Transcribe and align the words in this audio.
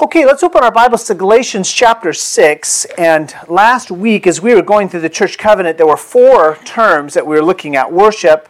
Okay, 0.00 0.24
let's 0.24 0.44
open 0.44 0.62
our 0.62 0.70
Bibles 0.70 1.02
to 1.06 1.14
Galatians 1.16 1.72
chapter 1.72 2.12
6. 2.12 2.84
And 2.98 3.34
last 3.48 3.90
week, 3.90 4.28
as 4.28 4.40
we 4.40 4.54
were 4.54 4.62
going 4.62 4.88
through 4.88 5.00
the 5.00 5.08
church 5.08 5.38
covenant, 5.38 5.76
there 5.76 5.88
were 5.88 5.96
four 5.96 6.54
terms 6.64 7.14
that 7.14 7.26
we 7.26 7.34
were 7.34 7.42
looking 7.42 7.74
at 7.74 7.92
worship, 7.92 8.48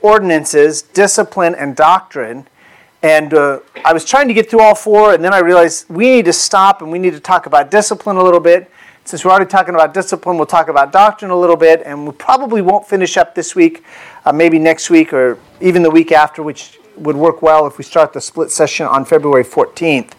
ordinances, 0.00 0.80
discipline, 0.80 1.54
and 1.54 1.76
doctrine. 1.76 2.48
And 3.02 3.34
uh, 3.34 3.60
I 3.84 3.92
was 3.92 4.06
trying 4.06 4.28
to 4.28 4.34
get 4.34 4.48
through 4.48 4.62
all 4.62 4.74
four, 4.74 5.12
and 5.12 5.22
then 5.22 5.34
I 5.34 5.40
realized 5.40 5.90
we 5.90 6.06
need 6.06 6.24
to 6.24 6.32
stop 6.32 6.80
and 6.80 6.90
we 6.90 6.98
need 6.98 7.12
to 7.12 7.20
talk 7.20 7.44
about 7.44 7.70
discipline 7.70 8.16
a 8.16 8.22
little 8.22 8.40
bit. 8.40 8.70
Since 9.04 9.26
we're 9.26 9.32
already 9.32 9.50
talking 9.50 9.74
about 9.74 9.92
discipline, 9.92 10.38
we'll 10.38 10.46
talk 10.46 10.68
about 10.68 10.90
doctrine 10.90 11.30
a 11.30 11.38
little 11.38 11.56
bit, 11.56 11.82
and 11.84 12.06
we 12.06 12.12
probably 12.14 12.62
won't 12.62 12.86
finish 12.86 13.18
up 13.18 13.34
this 13.34 13.54
week, 13.54 13.84
uh, 14.24 14.32
maybe 14.32 14.58
next 14.58 14.88
week 14.88 15.12
or 15.12 15.38
even 15.60 15.82
the 15.82 15.90
week 15.90 16.12
after, 16.12 16.42
which 16.42 16.78
would 16.96 17.16
work 17.16 17.42
well 17.42 17.66
if 17.66 17.76
we 17.76 17.84
start 17.84 18.14
the 18.14 18.22
split 18.22 18.50
session 18.50 18.86
on 18.86 19.04
February 19.04 19.44
14th. 19.44 20.12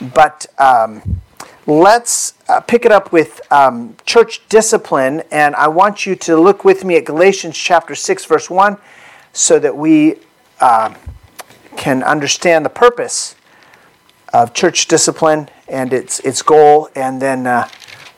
But 0.00 0.46
um, 0.58 1.20
let's 1.66 2.34
uh, 2.48 2.60
pick 2.60 2.84
it 2.84 2.92
up 2.92 3.12
with 3.12 3.40
um, 3.50 3.96
church 4.06 4.48
discipline, 4.48 5.22
and 5.30 5.54
I 5.56 5.68
want 5.68 6.06
you 6.06 6.14
to 6.16 6.40
look 6.40 6.64
with 6.64 6.84
me 6.84 6.96
at 6.96 7.04
Galatians 7.04 7.56
chapter 7.56 7.94
6, 7.94 8.24
verse 8.24 8.48
1, 8.48 8.76
so 9.32 9.58
that 9.58 9.76
we 9.76 10.16
uh, 10.60 10.94
can 11.76 12.02
understand 12.02 12.64
the 12.64 12.70
purpose 12.70 13.34
of 14.32 14.54
church 14.54 14.86
discipline 14.86 15.48
and 15.68 15.92
its, 15.92 16.20
its 16.20 16.42
goal, 16.42 16.88
and 16.94 17.20
then 17.20 17.46
uh, 17.46 17.68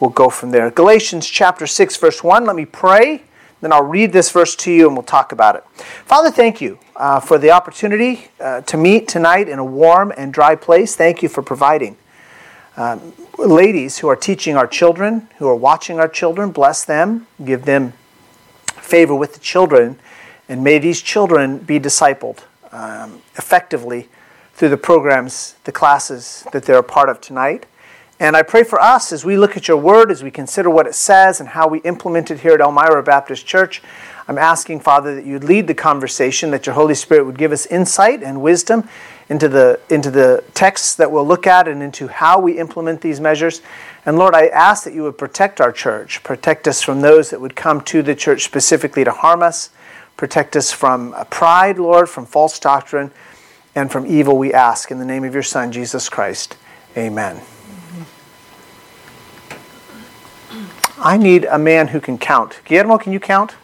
we'll 0.00 0.10
go 0.10 0.28
from 0.28 0.50
there. 0.50 0.70
Galatians 0.70 1.26
chapter 1.26 1.66
6, 1.66 1.96
verse 1.96 2.22
1. 2.22 2.44
Let 2.44 2.56
me 2.56 2.64
pray 2.64 3.22
then 3.60 3.72
I'll 3.72 3.84
read 3.84 4.12
this 4.12 4.30
verse 4.30 4.56
to 4.56 4.72
you 4.72 4.86
and 4.86 4.96
we'll 4.96 5.02
talk 5.02 5.32
about 5.32 5.56
it. 5.56 5.64
Father, 6.04 6.30
thank 6.30 6.60
you 6.60 6.78
uh, 6.96 7.20
for 7.20 7.38
the 7.38 7.50
opportunity 7.50 8.28
uh, 8.40 8.62
to 8.62 8.76
meet 8.76 9.08
tonight 9.08 9.48
in 9.48 9.58
a 9.58 9.64
warm 9.64 10.12
and 10.16 10.32
dry 10.32 10.56
place. 10.56 10.96
Thank 10.96 11.22
you 11.22 11.28
for 11.28 11.42
providing. 11.42 11.96
Um, 12.76 13.12
ladies 13.38 13.98
who 13.98 14.08
are 14.08 14.16
teaching 14.16 14.56
our 14.56 14.66
children, 14.66 15.28
who 15.38 15.48
are 15.48 15.54
watching 15.56 15.98
our 15.98 16.08
children, 16.08 16.50
bless 16.50 16.84
them, 16.84 17.26
give 17.44 17.64
them 17.64 17.92
favor 18.66 19.14
with 19.14 19.34
the 19.34 19.40
children, 19.40 19.98
and 20.48 20.64
may 20.64 20.78
these 20.78 21.02
children 21.02 21.58
be 21.58 21.78
discipled 21.78 22.44
um, 22.72 23.22
effectively 23.36 24.08
through 24.54 24.68
the 24.68 24.76
programs, 24.76 25.56
the 25.64 25.72
classes 25.72 26.44
that 26.52 26.64
they're 26.64 26.78
a 26.78 26.82
part 26.82 27.08
of 27.08 27.20
tonight. 27.20 27.66
And 28.20 28.36
I 28.36 28.42
pray 28.42 28.64
for 28.64 28.78
us 28.78 29.12
as 29.12 29.24
we 29.24 29.38
look 29.38 29.56
at 29.56 29.66
your 29.66 29.78
word, 29.78 30.10
as 30.10 30.22
we 30.22 30.30
consider 30.30 30.68
what 30.68 30.86
it 30.86 30.94
says 30.94 31.40
and 31.40 31.48
how 31.48 31.66
we 31.66 31.78
implement 31.80 32.30
it 32.30 32.40
here 32.40 32.52
at 32.52 32.60
Elmira 32.60 33.02
Baptist 33.02 33.46
Church. 33.46 33.82
I'm 34.28 34.36
asking, 34.36 34.80
Father, 34.80 35.14
that 35.14 35.24
you'd 35.24 35.42
lead 35.42 35.66
the 35.66 35.74
conversation, 35.74 36.50
that 36.50 36.66
your 36.66 36.74
Holy 36.74 36.94
Spirit 36.94 37.24
would 37.24 37.38
give 37.38 37.50
us 37.50 37.64
insight 37.64 38.22
and 38.22 38.42
wisdom 38.42 38.86
into 39.30 39.48
the, 39.48 39.80
into 39.88 40.10
the 40.10 40.44
texts 40.52 40.94
that 40.96 41.10
we'll 41.10 41.26
look 41.26 41.46
at 41.46 41.66
and 41.66 41.82
into 41.82 42.08
how 42.08 42.38
we 42.38 42.58
implement 42.58 43.00
these 43.00 43.20
measures. 43.20 43.62
And 44.04 44.18
Lord, 44.18 44.34
I 44.34 44.48
ask 44.48 44.84
that 44.84 44.92
you 44.92 45.04
would 45.04 45.16
protect 45.16 45.58
our 45.58 45.72
church, 45.72 46.22
protect 46.22 46.68
us 46.68 46.82
from 46.82 47.00
those 47.00 47.30
that 47.30 47.40
would 47.40 47.56
come 47.56 47.80
to 47.82 48.02
the 48.02 48.14
church 48.14 48.44
specifically 48.44 49.02
to 49.02 49.12
harm 49.12 49.42
us, 49.42 49.70
protect 50.18 50.56
us 50.56 50.70
from 50.70 51.14
pride, 51.30 51.78
Lord, 51.78 52.08
from 52.08 52.26
false 52.26 52.58
doctrine, 52.58 53.12
and 53.74 53.90
from 53.90 54.04
evil, 54.06 54.36
we 54.36 54.52
ask. 54.52 54.90
In 54.90 54.98
the 54.98 55.06
name 55.06 55.24
of 55.24 55.32
your 55.32 55.42
Son, 55.42 55.72
Jesus 55.72 56.10
Christ. 56.10 56.58
Amen. 56.96 57.40
I 61.02 61.16
need 61.16 61.46
a 61.46 61.58
man 61.58 61.88
who 61.88 62.00
can 62.00 62.18
count. 62.18 62.60
Guillermo, 62.64 62.98
can 62.98 63.12
you 63.12 63.20
count? 63.20 63.56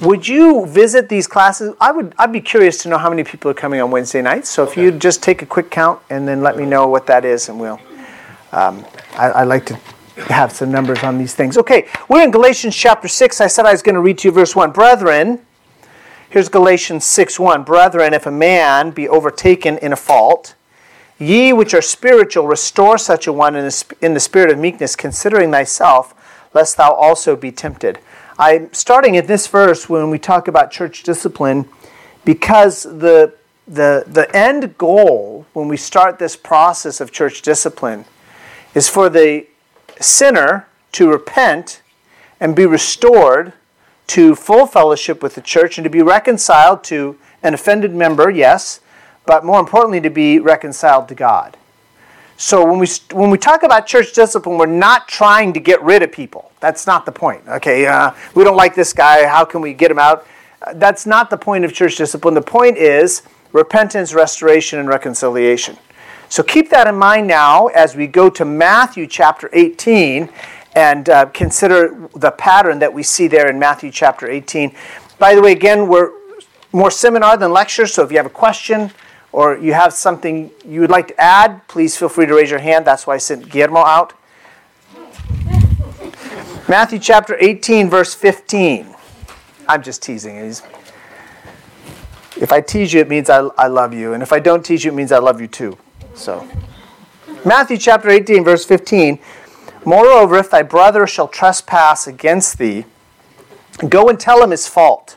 Would 0.00 0.26
you 0.26 0.66
visit 0.66 1.08
these 1.08 1.26
classes? 1.26 1.74
I 1.80 1.90
would. 1.90 2.14
I'd 2.18 2.32
be 2.32 2.40
curious 2.40 2.82
to 2.82 2.88
know 2.88 2.98
how 2.98 3.10
many 3.10 3.24
people 3.24 3.50
are 3.50 3.54
coming 3.54 3.80
on 3.80 3.90
Wednesday 3.90 4.22
nights. 4.22 4.48
So 4.48 4.62
if 4.62 4.70
okay. 4.70 4.82
you'd 4.82 5.00
just 5.00 5.22
take 5.22 5.42
a 5.42 5.46
quick 5.46 5.70
count 5.70 6.00
and 6.10 6.26
then 6.26 6.42
let 6.42 6.56
me 6.56 6.66
know 6.66 6.86
what 6.88 7.06
that 7.06 7.24
is, 7.24 7.48
and 7.48 7.60
we'll. 7.60 7.80
Um, 8.52 8.84
I, 9.18 9.44
like 9.44 9.66
to 9.66 9.74
have 10.28 10.52
some 10.52 10.70
numbers 10.70 11.02
on 11.02 11.18
these 11.18 11.34
things. 11.34 11.58
Okay, 11.58 11.88
we're 12.08 12.22
in 12.22 12.30
Galatians 12.30 12.74
chapter 12.74 13.08
six. 13.08 13.40
I 13.40 13.48
said 13.48 13.66
I 13.66 13.72
was 13.72 13.82
going 13.82 13.96
to 13.96 14.00
read 14.00 14.18
to 14.18 14.28
you 14.28 14.32
verse 14.32 14.56
one. 14.56 14.70
Brethren, 14.70 15.40
here's 16.30 16.48
Galatians 16.48 17.04
six 17.04 17.38
one. 17.38 17.64
Brethren, 17.64 18.14
if 18.14 18.24
a 18.24 18.30
man 18.30 18.90
be 18.92 19.08
overtaken 19.08 19.76
in 19.78 19.92
a 19.92 19.96
fault, 19.96 20.54
ye 21.18 21.52
which 21.52 21.74
are 21.74 21.82
spiritual, 21.82 22.46
restore 22.46 22.96
such 22.96 23.26
a 23.26 23.32
one 23.32 23.56
in 23.56 23.64
the, 23.64 23.96
in 24.00 24.14
the 24.14 24.20
spirit 24.20 24.50
of 24.50 24.58
meekness, 24.58 24.96
considering 24.96 25.50
thyself 25.50 26.14
lest 26.54 26.76
thou 26.76 26.92
also 26.92 27.36
be 27.36 27.52
tempted. 27.52 27.98
I'm 28.38 28.72
starting 28.72 29.16
at 29.16 29.26
this 29.26 29.46
verse 29.46 29.88
when 29.88 30.10
we 30.10 30.18
talk 30.18 30.48
about 30.48 30.70
church 30.70 31.02
discipline 31.02 31.68
because 32.24 32.82
the, 32.82 33.34
the, 33.66 34.04
the 34.06 34.28
end 34.36 34.76
goal 34.76 35.46
when 35.52 35.68
we 35.68 35.76
start 35.76 36.18
this 36.18 36.36
process 36.36 37.00
of 37.00 37.12
church 37.12 37.40
discipline 37.40 38.04
is 38.74 38.88
for 38.88 39.08
the 39.08 39.46
sinner 40.00 40.66
to 40.92 41.08
repent 41.08 41.82
and 42.40 42.54
be 42.54 42.66
restored 42.66 43.52
to 44.08 44.34
full 44.34 44.66
fellowship 44.66 45.22
with 45.22 45.34
the 45.34 45.40
church 45.40 45.78
and 45.78 45.84
to 45.84 45.90
be 45.90 46.02
reconciled 46.02 46.84
to 46.84 47.18
an 47.42 47.54
offended 47.54 47.94
member, 47.94 48.30
yes, 48.30 48.80
but 49.24 49.44
more 49.44 49.58
importantly, 49.58 50.00
to 50.00 50.10
be 50.10 50.38
reconciled 50.38 51.08
to 51.08 51.14
God. 51.14 51.56
So 52.36 52.64
when 52.66 52.78
we 52.78 52.86
when 53.12 53.30
we 53.30 53.38
talk 53.38 53.62
about 53.62 53.86
church 53.86 54.12
discipline, 54.12 54.58
we're 54.58 54.66
not 54.66 55.08
trying 55.08 55.52
to 55.54 55.60
get 55.60 55.82
rid 55.82 56.02
of 56.02 56.12
people. 56.12 56.50
That's 56.60 56.86
not 56.86 57.06
the 57.06 57.12
point. 57.12 57.42
Okay, 57.48 57.86
uh, 57.86 58.12
we 58.34 58.44
don't 58.44 58.56
like 58.56 58.74
this 58.74 58.92
guy. 58.92 59.26
How 59.26 59.44
can 59.44 59.62
we 59.62 59.72
get 59.72 59.90
him 59.90 59.98
out? 59.98 60.26
Uh, 60.60 60.74
that's 60.74 61.06
not 61.06 61.30
the 61.30 61.38
point 61.38 61.64
of 61.64 61.72
church 61.72 61.96
discipline. 61.96 62.34
The 62.34 62.42
point 62.42 62.76
is 62.76 63.22
repentance, 63.52 64.12
restoration, 64.12 64.78
and 64.78 64.88
reconciliation. 64.88 65.78
So 66.28 66.42
keep 66.42 66.68
that 66.70 66.86
in 66.86 66.96
mind 66.96 67.26
now 67.26 67.68
as 67.68 67.96
we 67.96 68.06
go 68.06 68.28
to 68.30 68.44
Matthew 68.44 69.06
chapter 69.06 69.48
18 69.52 70.28
and 70.74 71.08
uh, 71.08 71.26
consider 71.26 72.08
the 72.14 72.32
pattern 72.32 72.80
that 72.80 72.92
we 72.92 73.02
see 73.02 73.28
there 73.28 73.48
in 73.48 73.58
Matthew 73.58 73.90
chapter 73.90 74.28
18. 74.28 74.74
By 75.18 75.34
the 75.34 75.40
way, 75.40 75.52
again, 75.52 75.88
we're 75.88 76.10
more 76.72 76.90
seminar 76.90 77.38
than 77.38 77.52
lecture. 77.52 77.86
So 77.86 78.02
if 78.04 78.10
you 78.10 78.18
have 78.18 78.26
a 78.26 78.30
question 78.30 78.90
or 79.32 79.58
you 79.58 79.74
have 79.74 79.92
something 79.92 80.50
you 80.64 80.80
would 80.80 80.90
like 80.90 81.08
to 81.08 81.20
add, 81.20 81.66
please 81.68 81.96
feel 81.96 82.08
free 82.08 82.26
to 82.26 82.34
raise 82.34 82.50
your 82.50 82.58
hand. 82.58 82.86
That's 82.86 83.06
why 83.06 83.14
I 83.14 83.18
sent 83.18 83.50
Guillermo 83.50 83.80
out. 83.80 84.14
Matthew 86.68 86.98
chapter 86.98 87.36
18, 87.38 87.88
verse 87.88 88.14
15. 88.14 88.94
I'm 89.68 89.82
just 89.82 90.02
teasing. 90.02 90.36
If 92.38 92.52
I 92.52 92.60
tease 92.60 92.92
you, 92.92 93.00
it 93.00 93.08
means 93.08 93.30
I, 93.30 93.38
I 93.56 93.68
love 93.68 93.94
you. 93.94 94.14
And 94.14 94.22
if 94.22 94.32
I 94.32 94.38
don't 94.38 94.64
tease 94.64 94.84
you, 94.84 94.90
it 94.90 94.94
means 94.94 95.12
I 95.12 95.18
love 95.18 95.40
you 95.40 95.46
too. 95.46 95.78
So, 96.14 96.48
Matthew 97.44 97.76
chapter 97.76 98.10
18, 98.10 98.44
verse 98.44 98.64
15. 98.64 99.18
Moreover, 99.84 100.38
if 100.38 100.50
thy 100.50 100.62
brother 100.62 101.06
shall 101.06 101.28
trespass 101.28 102.06
against 102.06 102.58
thee, 102.58 102.84
go 103.88 104.08
and 104.08 104.18
tell 104.18 104.42
him 104.42 104.50
his 104.50 104.66
fault 104.66 105.16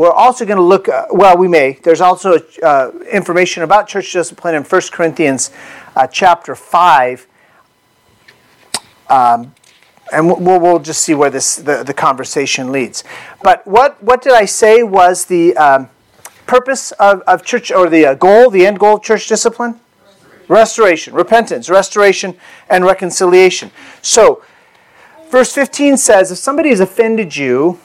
We're 0.00 0.10
also 0.10 0.46
going 0.46 0.56
to 0.56 0.62
look, 0.62 0.88
uh, 0.88 1.08
well, 1.10 1.36
we 1.36 1.46
may. 1.46 1.72
There's 1.72 2.00
also 2.00 2.38
uh, 2.62 2.90
information 3.12 3.64
about 3.64 3.86
church 3.86 4.10
discipline 4.14 4.54
in 4.54 4.62
1 4.62 4.80
Corinthians 4.90 5.50
uh, 5.94 6.06
chapter 6.06 6.54
5. 6.54 7.26
Um, 9.10 9.54
and 10.10 10.26
we'll, 10.26 10.58
we'll 10.58 10.78
just 10.78 11.02
see 11.02 11.12
where 11.12 11.28
this 11.28 11.56
the, 11.56 11.84
the 11.84 11.92
conversation 11.92 12.72
leads. 12.72 13.04
But 13.42 13.66
what, 13.66 14.02
what 14.02 14.22
did 14.22 14.32
I 14.32 14.46
say 14.46 14.82
was 14.82 15.26
the 15.26 15.54
um, 15.58 15.90
purpose 16.46 16.92
of, 16.92 17.20
of 17.26 17.44
church, 17.44 17.70
or 17.70 17.90
the 17.90 18.06
uh, 18.06 18.14
goal, 18.14 18.48
the 18.48 18.64
end 18.64 18.78
goal 18.78 18.96
of 18.96 19.02
church 19.02 19.28
discipline? 19.28 19.80
Restoration. 20.48 20.54
restoration, 20.54 21.14
repentance, 21.14 21.68
restoration, 21.68 22.38
and 22.70 22.86
reconciliation. 22.86 23.70
So, 24.00 24.42
verse 25.30 25.52
15 25.52 25.98
says 25.98 26.32
if 26.32 26.38
somebody 26.38 26.70
has 26.70 26.80
offended 26.80 27.36
you, 27.36 27.78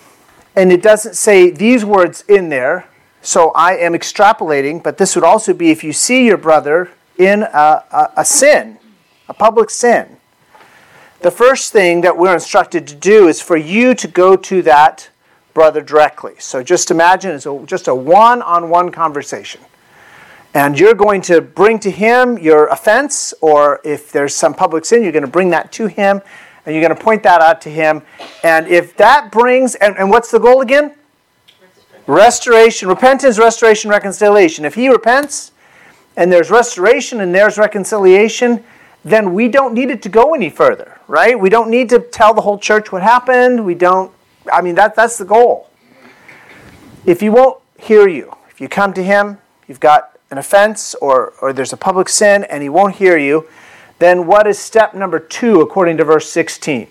and 0.55 0.71
it 0.71 0.81
doesn't 0.81 1.15
say 1.15 1.49
these 1.49 1.83
words 1.83 2.23
in 2.27 2.49
there. 2.49 2.87
So 3.21 3.51
I 3.51 3.75
am 3.77 3.93
extrapolating, 3.93 4.83
but 4.83 4.97
this 4.97 5.15
would 5.15 5.23
also 5.23 5.53
be 5.53 5.71
if 5.71 5.83
you 5.83 5.93
see 5.93 6.25
your 6.25 6.37
brother 6.37 6.91
in 7.17 7.43
a, 7.43 7.83
a, 7.91 8.11
a 8.17 8.25
sin, 8.25 8.77
a 9.27 9.33
public 9.33 9.69
sin. 9.69 10.17
The 11.21 11.31
first 11.31 11.73
thing 11.73 12.01
that 12.01 12.17
we're 12.17 12.35
instructed 12.35 12.87
to 12.87 12.95
do 12.95 13.27
is 13.27 13.41
for 13.41 13.57
you 13.57 13.95
to 13.95 14.07
go 14.07 14.35
to 14.35 14.61
that 14.61 15.09
brother 15.55 15.81
directly. 15.81 16.33
So 16.37 16.61
just 16.61 16.91
imagine 16.91 17.31
it's 17.31 17.47
a, 17.47 17.63
just 17.65 17.87
a 17.87 17.95
one 17.95 18.41
on 18.43 18.69
one 18.69 18.91
conversation. 18.91 19.61
And 20.53 20.79
you're 20.79 20.93
going 20.93 21.21
to 21.23 21.41
bring 21.41 21.79
to 21.79 21.91
him 21.91 22.37
your 22.37 22.67
offense, 22.67 23.33
or 23.41 23.81
if 23.83 24.11
there's 24.11 24.35
some 24.35 24.53
public 24.53 24.85
sin, 24.85 25.03
you're 25.03 25.11
going 25.11 25.25
to 25.25 25.31
bring 25.31 25.49
that 25.49 25.71
to 25.73 25.87
him 25.87 26.21
and 26.65 26.73
you're 26.73 26.83
going 26.83 26.95
to 26.95 27.03
point 27.03 27.23
that 27.23 27.41
out 27.41 27.61
to 27.61 27.69
him. 27.69 28.01
And 28.43 28.67
if 28.67 28.97
that 28.97 29.31
brings, 29.31 29.75
and, 29.75 29.97
and 29.97 30.09
what's 30.09 30.31
the 30.31 30.39
goal 30.39 30.61
again? 30.61 30.95
Restoration, 32.07 32.87
repentance, 32.87 33.37
restoration, 33.39 33.89
reconciliation. 33.89 34.65
If 34.65 34.75
he 34.75 34.89
repents 34.89 35.51
and 36.17 36.31
there's 36.31 36.49
restoration 36.49 37.21
and 37.21 37.33
there's 37.33 37.57
reconciliation, 37.57 38.63
then 39.03 39.33
we 39.33 39.47
don't 39.47 39.73
need 39.73 39.91
it 39.91 40.01
to 40.03 40.09
go 40.09 40.33
any 40.33 40.49
further, 40.49 40.99
right? 41.07 41.39
We 41.39 41.49
don't 41.49 41.69
need 41.69 41.89
to 41.89 41.99
tell 41.99 42.33
the 42.33 42.41
whole 42.41 42.57
church 42.57 42.91
what 42.91 43.01
happened. 43.03 43.63
We 43.65 43.75
don't, 43.75 44.11
I 44.51 44.61
mean, 44.61 44.75
that, 44.75 44.95
that's 44.95 45.17
the 45.17 45.25
goal. 45.25 45.69
If 47.05 47.21
he 47.21 47.29
won't 47.29 47.61
hear 47.79 48.07
you, 48.07 48.35
if 48.49 48.59
you 48.59 48.67
come 48.67 48.93
to 48.93 49.03
him, 49.03 49.37
you've 49.67 49.79
got 49.79 50.17
an 50.31 50.39
offense 50.39 50.95
or, 50.95 51.33
or 51.41 51.53
there's 51.53 51.73
a 51.73 51.77
public 51.77 52.09
sin 52.09 52.45
and 52.45 52.63
he 52.63 52.69
won't 52.69 52.95
hear 52.95 53.17
you, 53.17 53.47
then 53.99 54.27
what 54.27 54.47
is 54.47 54.59
step 54.59 54.93
number 54.93 55.19
two 55.19 55.61
according 55.61 55.97
to 55.97 56.03
verse 56.03 56.29
16? 56.29 56.87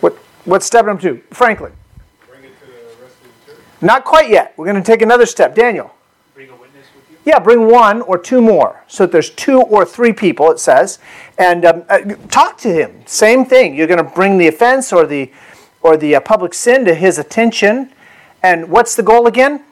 What, 0.00 0.14
what's 0.44 0.66
step 0.66 0.86
number 0.86 1.02
two? 1.02 1.22
Franklin. 1.30 1.72
Bring 2.28 2.44
it 2.44 2.60
to 2.60 2.66
the 2.66 3.02
rest 3.02 3.16
of 3.22 3.46
the 3.46 3.52
church. 3.52 3.62
Not 3.80 4.04
quite 4.04 4.30
yet. 4.30 4.54
We're 4.56 4.66
going 4.66 4.82
to 4.82 4.82
take 4.82 5.02
another 5.02 5.26
step. 5.26 5.54
Daniel. 5.54 5.94
Bring 6.34 6.48
a 6.50 6.56
witness 6.56 6.86
with 6.94 7.10
you. 7.10 7.16
Yeah, 7.24 7.40
bring 7.40 7.66
one 7.68 8.02
or 8.02 8.18
two 8.18 8.40
more. 8.40 8.82
So 8.86 9.04
that 9.04 9.12
there's 9.12 9.30
two 9.30 9.60
or 9.60 9.84
three 9.84 10.12
people, 10.12 10.50
it 10.50 10.60
says, 10.60 10.98
and 11.38 11.64
um, 11.64 11.84
uh, 11.88 12.00
talk 12.28 12.58
to 12.58 12.72
him. 12.72 13.02
Same 13.06 13.44
thing. 13.44 13.74
You're 13.74 13.88
going 13.88 14.04
to 14.04 14.10
bring 14.14 14.38
the 14.38 14.48
offense 14.48 14.92
or 14.92 15.06
the 15.06 15.30
or 15.84 15.98
the 15.98 16.16
uh, 16.16 16.20
public 16.20 16.54
sin 16.54 16.84
to 16.86 16.94
his 16.94 17.18
attention. 17.18 17.92
And 18.42 18.70
what's 18.70 18.96
the 18.96 19.02
goal 19.02 19.26
again? 19.26 19.62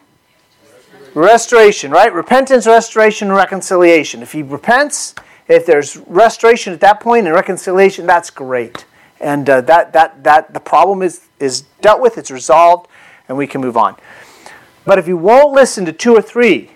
Restoration, 1.14 1.90
right? 1.90 2.12
Repentance, 2.12 2.66
restoration, 2.66 3.30
reconciliation. 3.30 4.22
If 4.22 4.32
he 4.32 4.42
repents, 4.42 5.14
if 5.46 5.66
there's 5.66 5.98
restoration 5.98 6.72
at 6.72 6.80
that 6.80 7.00
point 7.00 7.26
and 7.26 7.34
reconciliation, 7.34 8.06
that's 8.06 8.30
great. 8.30 8.86
And 9.20 9.48
uh, 9.48 9.60
that, 9.62 9.92
that, 9.92 10.24
that 10.24 10.54
the 10.54 10.60
problem 10.60 11.02
is, 11.02 11.28
is 11.38 11.62
dealt 11.82 12.00
with, 12.00 12.16
it's 12.16 12.30
resolved, 12.30 12.88
and 13.28 13.36
we 13.36 13.46
can 13.46 13.60
move 13.60 13.76
on. 13.76 13.96
But 14.84 14.98
if 14.98 15.06
he 15.06 15.12
won't 15.12 15.52
listen 15.52 15.84
to 15.84 15.92
two 15.92 16.14
or 16.14 16.22
three 16.22 16.70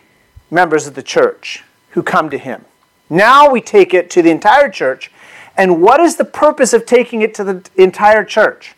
members 0.50 0.86
of 0.86 0.94
the 0.94 1.02
church 1.02 1.64
who 1.90 2.02
come 2.02 2.28
to 2.30 2.38
him, 2.38 2.64
now 3.08 3.50
we 3.50 3.60
take 3.60 3.94
it 3.94 4.10
to 4.10 4.22
the 4.22 4.30
entire 4.30 4.68
church. 4.68 5.10
And 5.56 5.80
what 5.80 6.00
is 6.00 6.16
the 6.16 6.24
purpose 6.24 6.72
of 6.74 6.84
taking 6.84 7.22
it 7.22 7.34
to 7.36 7.44
the 7.44 7.68
entire 7.76 8.24
church? 8.24 8.74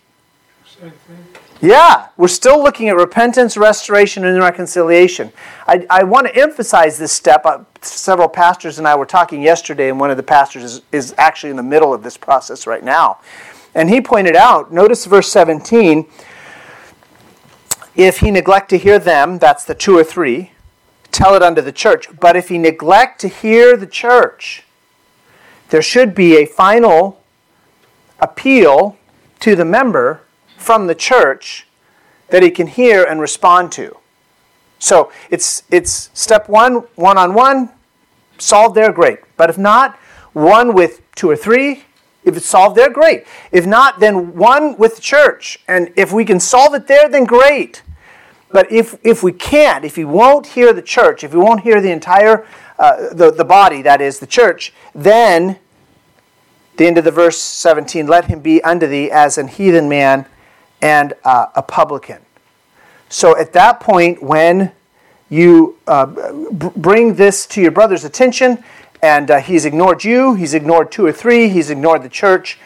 Same 0.64 0.90
thing. 0.90 1.27
Yeah, 1.60 2.06
we're 2.16 2.28
still 2.28 2.62
looking 2.62 2.88
at 2.88 2.94
repentance, 2.94 3.56
restoration, 3.56 4.24
and 4.24 4.38
reconciliation. 4.38 5.32
I, 5.66 5.84
I 5.90 6.04
want 6.04 6.28
to 6.28 6.36
emphasize 6.36 6.98
this 6.98 7.10
step. 7.10 7.44
Uh, 7.44 7.64
several 7.80 8.28
pastors 8.28 8.78
and 8.78 8.86
I 8.86 8.94
were 8.94 9.06
talking 9.06 9.42
yesterday, 9.42 9.88
and 9.88 9.98
one 9.98 10.12
of 10.12 10.16
the 10.16 10.22
pastors 10.22 10.62
is, 10.62 10.82
is 10.92 11.14
actually 11.18 11.50
in 11.50 11.56
the 11.56 11.64
middle 11.64 11.92
of 11.92 12.04
this 12.04 12.16
process 12.16 12.64
right 12.68 12.84
now. 12.84 13.18
And 13.74 13.90
he 13.90 14.00
pointed 14.00 14.36
out, 14.36 14.72
notice 14.72 15.04
verse 15.04 15.32
17, 15.32 16.06
if 17.96 18.20
he 18.20 18.30
neglect 18.30 18.70
to 18.70 18.78
hear 18.78 19.00
them, 19.00 19.38
that's 19.38 19.64
the 19.64 19.74
two 19.74 19.98
or 19.98 20.04
three, 20.04 20.52
tell 21.10 21.34
it 21.34 21.42
unto 21.42 21.60
the 21.60 21.72
church. 21.72 22.08
But 22.20 22.36
if 22.36 22.50
he 22.50 22.58
neglect 22.58 23.20
to 23.22 23.28
hear 23.28 23.76
the 23.76 23.86
church, 23.86 24.62
there 25.70 25.82
should 25.82 26.14
be 26.14 26.36
a 26.36 26.46
final 26.46 27.20
appeal 28.20 28.96
to 29.40 29.56
the 29.56 29.64
member 29.64 30.22
from 30.58 30.86
the 30.86 30.94
church 30.94 31.66
that 32.28 32.42
he 32.42 32.50
can 32.50 32.66
hear 32.66 33.04
and 33.04 33.20
respond 33.20 33.72
to. 33.72 33.96
So 34.78 35.10
it's, 35.30 35.62
it's 35.70 36.10
step 36.14 36.48
one, 36.48 36.84
one 36.94 37.18
on 37.18 37.34
one, 37.34 37.70
solved 38.38 38.74
there, 38.74 38.92
great. 38.92 39.20
But 39.36 39.50
if 39.50 39.58
not, 39.58 39.96
one 40.32 40.74
with 40.74 41.02
two 41.14 41.30
or 41.30 41.36
three. 41.36 41.84
If 42.24 42.36
it's 42.36 42.46
solved 42.46 42.76
there, 42.76 42.90
great. 42.90 43.24
If 43.50 43.66
not, 43.66 44.00
then 44.00 44.34
one 44.36 44.76
with 44.76 44.96
the 44.96 45.02
church. 45.02 45.60
And 45.66 45.92
if 45.96 46.12
we 46.12 46.24
can 46.24 46.38
solve 46.40 46.74
it 46.74 46.86
there, 46.86 47.08
then 47.08 47.24
great. 47.24 47.82
But 48.50 48.70
if, 48.70 48.96
if 49.02 49.22
we 49.22 49.32
can't, 49.32 49.84
if 49.84 49.96
he 49.96 50.04
won't 50.04 50.48
hear 50.48 50.72
the 50.72 50.82
church, 50.82 51.24
if 51.24 51.32
he 51.32 51.38
won't 51.38 51.62
hear 51.62 51.80
the 51.80 51.90
entire, 51.90 52.46
uh, 52.78 53.14
the, 53.14 53.30
the 53.30 53.44
body, 53.44 53.82
that 53.82 54.00
is, 54.00 54.18
the 54.18 54.26
church, 54.26 54.72
then, 54.94 55.58
the 56.76 56.86
end 56.86 56.98
of 56.98 57.04
the 57.04 57.10
verse 57.10 57.38
17, 57.40 58.06
let 58.06 58.26
him 58.26 58.40
be 58.40 58.62
unto 58.62 58.86
thee 58.86 59.10
as 59.10 59.38
an 59.38 59.48
heathen 59.48 59.88
man 59.88 60.26
and 60.82 61.14
uh, 61.24 61.46
a 61.54 61.62
publican. 61.62 62.20
So 63.08 63.36
at 63.36 63.52
that 63.54 63.80
point, 63.80 64.22
when 64.22 64.72
you 65.30 65.76
uh, 65.86 66.06
b- 66.52 66.70
bring 66.76 67.14
this 67.14 67.46
to 67.46 67.60
your 67.60 67.70
brother's 67.70 68.04
attention, 68.04 68.62
and 69.02 69.30
uh, 69.30 69.40
he's 69.40 69.64
ignored 69.64 70.04
you, 70.04 70.34
he's 70.34 70.54
ignored 70.54 70.90
two 70.90 71.06
or 71.06 71.12
three, 71.12 71.48
he's 71.48 71.70
ignored 71.70 72.02
the 72.02 72.08
church, 72.08 72.58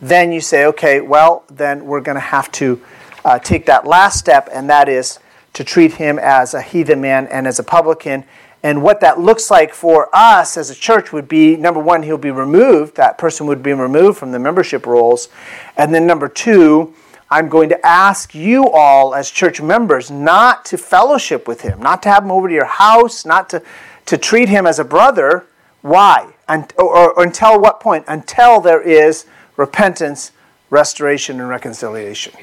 then 0.00 0.32
you 0.32 0.40
say, 0.40 0.64
okay, 0.66 1.00
well, 1.00 1.44
then 1.50 1.84
we're 1.84 2.00
going 2.00 2.16
to 2.16 2.20
have 2.20 2.50
to 2.52 2.80
uh, 3.24 3.38
take 3.38 3.66
that 3.66 3.86
last 3.86 4.18
step, 4.18 4.48
and 4.52 4.70
that 4.70 4.88
is 4.88 5.18
to 5.52 5.64
treat 5.64 5.94
him 5.94 6.18
as 6.18 6.54
a 6.54 6.62
heathen 6.62 7.00
man 7.00 7.26
and 7.26 7.46
as 7.46 7.58
a 7.58 7.62
publican. 7.62 8.24
And 8.62 8.82
what 8.82 9.00
that 9.00 9.18
looks 9.18 9.50
like 9.50 9.74
for 9.74 10.08
us 10.12 10.56
as 10.56 10.70
a 10.70 10.74
church 10.74 11.12
would 11.12 11.28
be 11.28 11.56
number 11.56 11.80
one, 11.80 12.02
he'll 12.02 12.18
be 12.18 12.30
removed, 12.30 12.96
that 12.96 13.18
person 13.18 13.46
would 13.46 13.62
be 13.62 13.72
removed 13.72 14.18
from 14.18 14.32
the 14.32 14.38
membership 14.38 14.86
rolls. 14.86 15.28
And 15.76 15.94
then 15.94 16.06
number 16.06 16.28
two, 16.28 16.94
I'm 17.30 17.48
going 17.48 17.68
to 17.68 17.86
ask 17.86 18.34
you 18.34 18.68
all 18.68 19.14
as 19.14 19.30
church 19.30 19.60
members 19.60 20.10
not 20.10 20.64
to 20.66 20.76
fellowship 20.76 21.46
with 21.46 21.60
him, 21.60 21.80
not 21.80 22.02
to 22.02 22.08
have 22.08 22.24
him 22.24 22.32
over 22.32 22.48
to 22.48 22.54
your 22.54 22.64
house, 22.64 23.24
not 23.24 23.48
to, 23.50 23.62
to 24.06 24.18
treat 24.18 24.48
him 24.48 24.66
as 24.66 24.80
a 24.80 24.84
brother. 24.84 25.46
Why? 25.82 26.34
And, 26.48 26.72
or, 26.76 27.12
or 27.12 27.22
until 27.22 27.60
what 27.60 27.78
point? 27.78 28.04
Until 28.08 28.60
there 28.60 28.82
is 28.82 29.26
repentance, 29.56 30.32
restoration, 30.70 31.38
and 31.38 31.48
reconciliation. 31.48 32.34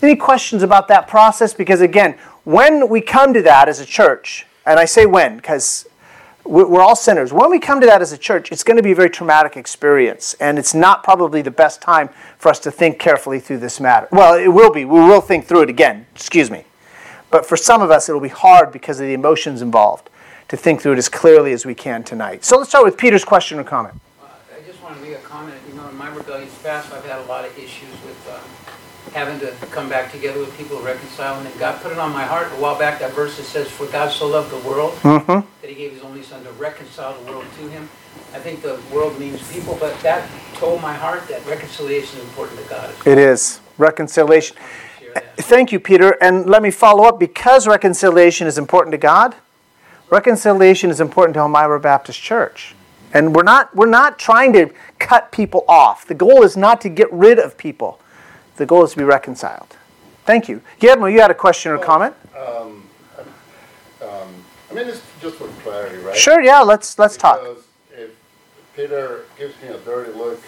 Any 0.00 0.16
questions 0.16 0.62
about 0.62 0.88
that 0.88 1.06
process? 1.06 1.52
Because 1.52 1.82
again, 1.82 2.16
when 2.44 2.88
we 2.88 3.02
come 3.02 3.34
to 3.34 3.42
that 3.42 3.68
as 3.68 3.78
a 3.78 3.86
church, 3.86 4.46
and 4.64 4.80
I 4.80 4.86
say 4.86 5.04
when, 5.04 5.36
because 5.36 5.86
we're 6.44 6.80
all 6.80 6.96
sinners. 6.96 7.32
When 7.32 7.50
we 7.50 7.58
come 7.58 7.80
to 7.80 7.86
that 7.86 8.02
as 8.02 8.12
a 8.12 8.18
church, 8.18 8.50
it's 8.50 8.64
going 8.64 8.76
to 8.76 8.82
be 8.82 8.92
a 8.92 8.94
very 8.94 9.10
traumatic 9.10 9.56
experience, 9.56 10.34
and 10.34 10.58
it's 10.58 10.74
not 10.74 11.04
probably 11.04 11.40
the 11.42 11.50
best 11.50 11.80
time 11.80 12.10
for 12.38 12.48
us 12.48 12.58
to 12.60 12.70
think 12.70 12.98
carefully 12.98 13.38
through 13.38 13.58
this 13.58 13.80
matter. 13.80 14.08
Well, 14.10 14.34
it 14.34 14.48
will 14.48 14.72
be. 14.72 14.84
We 14.84 15.00
will 15.00 15.20
think 15.20 15.46
through 15.46 15.62
it 15.62 15.70
again. 15.70 16.06
Excuse 16.14 16.50
me. 16.50 16.64
But 17.30 17.46
for 17.46 17.56
some 17.56 17.80
of 17.80 17.90
us, 17.90 18.08
it'll 18.08 18.20
be 18.20 18.28
hard 18.28 18.72
because 18.72 19.00
of 19.00 19.06
the 19.06 19.14
emotions 19.14 19.62
involved 19.62 20.10
to 20.48 20.56
think 20.56 20.82
through 20.82 20.92
it 20.92 20.98
as 20.98 21.08
clearly 21.08 21.52
as 21.52 21.64
we 21.64 21.74
can 21.74 22.02
tonight. 22.02 22.44
So 22.44 22.58
let's 22.58 22.68
start 22.68 22.84
with 22.84 22.98
Peter's 22.98 23.24
question 23.24 23.58
or 23.58 23.64
comment. 23.64 23.94
Uh, 24.20 24.26
I 24.54 24.66
just 24.66 24.82
want 24.82 24.96
to 24.96 25.02
make 25.02 25.16
a 25.16 25.20
comment. 25.20 25.56
You 25.68 25.74
know, 25.74 25.88
in 25.88 25.96
my 25.96 26.14
rebellious 26.14 26.54
past, 26.62 26.92
I've 26.92 27.04
had 27.06 27.20
a 27.20 27.24
lot 27.24 27.46
of 27.46 27.56
issues 27.56 27.88
having 29.12 29.38
to 29.40 29.52
come 29.70 29.88
back 29.88 30.10
together 30.10 30.40
with 30.40 30.56
people, 30.56 30.80
reconciling, 30.80 31.46
and 31.46 31.58
God 31.58 31.80
put 31.82 31.92
it 31.92 31.98
on 31.98 32.12
my 32.12 32.24
heart 32.24 32.46
a 32.52 32.60
while 32.60 32.78
back. 32.78 32.98
That 33.00 33.12
verse 33.12 33.36
that 33.36 33.44
says, 33.44 33.68
"For 33.70 33.86
God 33.86 34.10
so 34.10 34.26
loved 34.26 34.50
the 34.50 34.68
world 34.68 34.94
Mm-hmm. 35.02 35.46
that 35.60 35.68
He 35.68 35.74
gave 35.74 35.92
His 35.92 36.02
only 36.02 36.22
Son 36.22 36.42
to 36.44 36.52
reconcile 36.52 37.14
the 37.22 37.30
world 37.30 37.44
to 37.58 37.68
Him." 37.68 37.88
I 38.34 38.38
think 38.38 38.62
the 38.62 38.80
world 38.92 39.18
means 39.18 39.46
people, 39.52 39.76
but 39.78 39.98
that 40.00 40.28
told 40.54 40.80
my 40.80 40.94
heart 40.94 41.28
that 41.28 41.44
reconciliation 41.46 42.18
is 42.18 42.24
important 42.24 42.60
to 42.60 42.68
God. 42.68 42.94
It 43.06 43.18
is 43.18 43.60
reconciliation. 43.78 44.56
Thank 45.36 45.72
you, 45.72 45.80
Peter. 45.80 46.16
And 46.22 46.48
let 46.48 46.62
me 46.62 46.70
follow 46.70 47.04
up 47.04 47.18
because 47.18 47.66
reconciliation 47.66 48.46
is 48.46 48.56
important 48.56 48.92
to 48.92 48.98
God. 48.98 49.34
Reconciliation 50.08 50.90
is 50.90 51.00
important 51.00 51.34
to 51.34 51.40
Elmira 51.40 51.80
Baptist 51.80 52.20
Church. 52.20 52.74
And 53.14 53.34
we're 53.34 53.42
not, 53.42 53.74
we're 53.76 53.86
not 53.86 54.18
trying 54.18 54.52
to 54.54 54.70
cut 54.98 55.32
people 55.32 55.64
off. 55.68 56.06
The 56.06 56.14
goal 56.14 56.42
is 56.42 56.56
not 56.56 56.80
to 56.82 56.88
get 56.88 57.12
rid 57.12 57.38
of 57.38 57.58
people. 57.58 57.98
The 58.56 58.66
goal 58.66 58.84
is 58.84 58.92
to 58.92 58.98
be 58.98 59.04
reconciled. 59.04 59.76
Thank 60.24 60.48
you. 60.48 60.62
Guillermo, 60.78 61.06
you 61.06 61.20
had 61.20 61.30
a 61.30 61.34
question 61.34 61.72
or 61.72 61.78
comment? 61.78 62.14
Um, 62.36 62.88
um, 64.02 64.08
I 64.70 64.74
mean, 64.74 64.88
it's 64.88 65.02
just 65.20 65.36
for 65.36 65.48
clarity, 65.62 65.98
right? 65.98 66.16
Sure, 66.16 66.40
yeah, 66.40 66.60
let's 66.60 66.98
let's 66.98 67.16
talk. 67.16 67.40
If 67.92 68.10
Peter 68.76 69.24
gives 69.38 69.60
me 69.62 69.68
a 69.68 69.78
dirty 69.78 70.12
look 70.12 70.40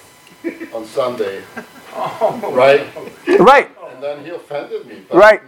on 0.74 0.84
Sunday, 0.84 1.42
right, 1.96 2.86
Right, 3.38 3.70
and 3.92 4.02
then 4.02 4.24
he 4.24 4.30
offended 4.30 4.86
me, 4.86 5.02
but 5.08 5.16
Right. 5.16 5.40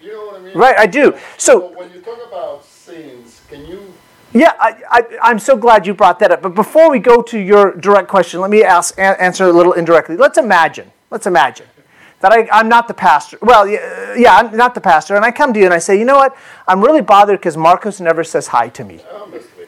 You 0.00 0.12
know 0.12 0.26
what 0.26 0.40
I 0.40 0.44
mean? 0.44 0.56
right, 0.56 0.78
I 0.78 0.86
do. 0.86 1.16
So 1.38 1.72
when 1.76 1.92
you 1.92 2.00
talk 2.00 2.24
about 2.28 2.64
sins, 2.64 3.40
can 3.48 3.66
you? 3.66 3.92
Yeah, 4.32 4.52
I, 4.60 4.76
I, 4.88 5.02
I'm 5.22 5.38
so 5.40 5.56
glad 5.56 5.86
you 5.86 5.94
brought 5.94 6.20
that 6.20 6.30
up. 6.30 6.42
But 6.42 6.54
before 6.54 6.88
we 6.90 7.00
go 7.00 7.20
to 7.22 7.38
your 7.38 7.74
direct 7.74 8.06
question, 8.08 8.40
let 8.40 8.50
me 8.50 8.62
ask, 8.62 8.96
a- 8.96 9.20
answer 9.20 9.46
a 9.46 9.52
little 9.52 9.72
indirectly. 9.72 10.16
Let's 10.16 10.38
imagine, 10.38 10.92
let's 11.10 11.26
imagine 11.26 11.66
that 12.20 12.32
I, 12.32 12.48
I'm 12.52 12.68
not 12.68 12.88
the 12.88 12.94
pastor. 12.94 13.38
Well, 13.40 13.68
yeah, 13.68 14.14
yeah, 14.16 14.36
I'm 14.36 14.56
not 14.56 14.74
the 14.74 14.80
pastor. 14.80 15.14
And 15.16 15.24
I 15.24 15.30
come 15.30 15.52
to 15.52 15.58
you 15.58 15.64
and 15.66 15.74
I 15.74 15.78
say, 15.78 15.98
you 15.98 16.04
know 16.04 16.16
what? 16.16 16.36
I'm 16.66 16.80
really 16.82 17.00
bothered 17.00 17.38
because 17.38 17.56
Marcos 17.56 18.00
never 18.00 18.24
says 18.24 18.48
hi 18.48 18.68
to 18.70 18.84
me. 18.84 19.00
Honestly, 19.12 19.66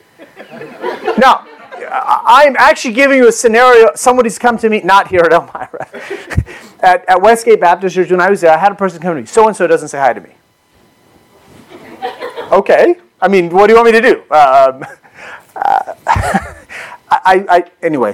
Now, 1.19 1.47
I'm 1.93 2.57
actually 2.59 2.95
giving 2.95 3.19
you 3.19 3.29
a 3.29 3.33
scenario. 3.33 3.91
Somebody's 3.95 4.39
come 4.39 4.59
to 4.59 4.69
me, 4.69 4.81
not 4.83 5.09
here 5.09 5.21
at 5.21 5.33
Elmira, 5.33 5.89
at, 6.81 7.09
at 7.09 7.23
Westgate 7.23 7.61
Baptist 7.61 7.95
Church 7.95 8.11
when 8.11 8.21
I 8.21 8.31
was 8.31 8.41
there. 8.41 8.53
I 8.53 8.59
had 8.59 8.73
a 8.73 8.75
person 8.75 9.01
come 9.01 9.15
to 9.15 9.21
me. 9.21 9.27
So 9.27 9.47
and 9.47 9.57
so 9.57 9.67
doesn't 9.67 9.89
say 9.89 9.99
hi 9.99 10.13
to 10.13 10.21
me. 10.21 10.31
Okay. 12.51 12.97
I 13.21 13.29
mean, 13.29 13.49
what 13.51 13.69
do 13.69 13.75
you 13.75 13.77
want 13.77 13.93
me 13.93 14.01
to 14.01 14.01
do? 14.01 14.21
Um, 14.35 14.85
uh, 15.55 15.95
I, 17.09 17.45
I, 17.49 17.65
anyway, 17.81 18.13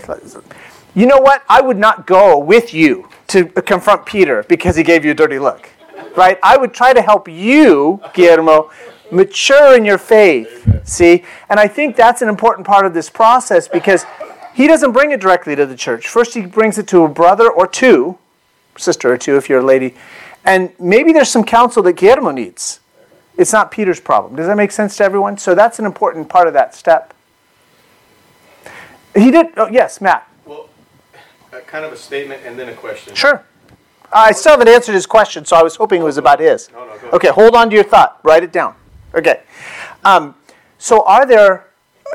You 0.97 1.05
know 1.05 1.19
what? 1.19 1.43
I 1.47 1.61
would 1.61 1.77
not 1.77 2.07
go 2.07 2.39
with 2.39 2.73
you 2.73 3.11
to 3.27 3.45
confront 3.45 4.07
Peter 4.07 4.45
because 4.45 4.77
he 4.77 4.83
gave 4.83 5.05
you 5.05 5.11
a 5.11 5.15
dirty 5.15 5.39
look. 5.39 5.69
Right? 6.17 6.39
I 6.43 6.57
would 6.57 6.73
try 6.73 6.95
to 6.95 7.03
help 7.03 7.29
you, 7.29 8.01
Guillermo, 8.15 8.71
mature 9.13 9.77
in 9.77 9.85
your 9.85 9.99
faith. 9.99 10.67
See? 10.89 11.23
And 11.51 11.61
I 11.61 11.69
think 11.69 11.97
that's 11.97 12.23
an 12.23 12.31
important 12.31 12.67
part 12.67 12.87
of 12.87 12.95
this 12.95 13.11
process 13.11 13.69
because 13.69 14.07
he 14.55 14.67
doesn't 14.67 14.93
bring 14.93 15.11
it 15.11 15.21
directly 15.21 15.55
to 15.55 15.67
the 15.67 15.77
church. 15.77 16.09
First, 16.09 16.33
he 16.33 16.47
brings 16.47 16.79
it 16.79 16.89
to 16.89 17.05
a 17.05 17.09
brother 17.09 17.51
or 17.51 17.67
two, 17.67 18.17
sister 18.79 19.13
or 19.13 19.19
two 19.19 19.37
if 19.37 19.51
you're 19.51 19.61
a 19.61 19.65
lady, 19.65 19.95
and 20.47 20.73
maybe 20.81 21.13
there's 21.13 21.29
some 21.29 21.45
counsel 21.45 21.83
that 21.83 21.93
Guillermo 21.93 22.31
needs. 22.31 22.81
It's 23.37 23.53
not 23.53 23.71
Peter's 23.71 24.01
problem. 24.01 24.37
Does 24.37 24.47
that 24.47 24.57
make 24.57 24.73
sense 24.73 24.97
to 24.97 25.05
everyone? 25.05 25.37
So 25.37 25.55
that's 25.55 25.79
an 25.79 25.85
important 25.85 26.31
part 26.31 26.49
of 26.49 26.55
that 26.55 26.75
step. 26.75 27.13
He 29.15 29.31
did, 29.31 29.49
oh, 29.59 29.69
yes, 29.69 30.01
Matt. 30.01 30.27
Kind 31.67 31.85
of 31.85 31.93
a 31.93 31.97
statement 31.97 32.43
and 32.45 32.59
then 32.59 32.69
a 32.69 32.75
question. 32.75 33.15
Sure. 33.15 33.45
I 34.13 34.33
still 34.33 34.53
haven't 34.53 34.69
answered 34.69 34.95
his 34.95 35.07
question, 35.07 35.45
so 35.45 35.57
I 35.57 35.63
was 35.63 35.77
hoping 35.77 36.01
it 36.01 36.05
was 36.05 36.17
about 36.17 36.41
his. 36.41 36.71
No, 36.73 36.87
no. 36.87 37.11
Okay, 37.11 37.29
hold 37.29 37.55
on 37.55 37.69
to 37.71 37.75
your 37.75 37.85
thought. 37.85 38.21
Write 38.23 38.45
it 38.45 38.53
down. 38.53 38.75
Okay. 39.15 39.43
Um, 40.05 40.35
so 40.79 41.05
are 41.05 41.27
there, 41.27 41.69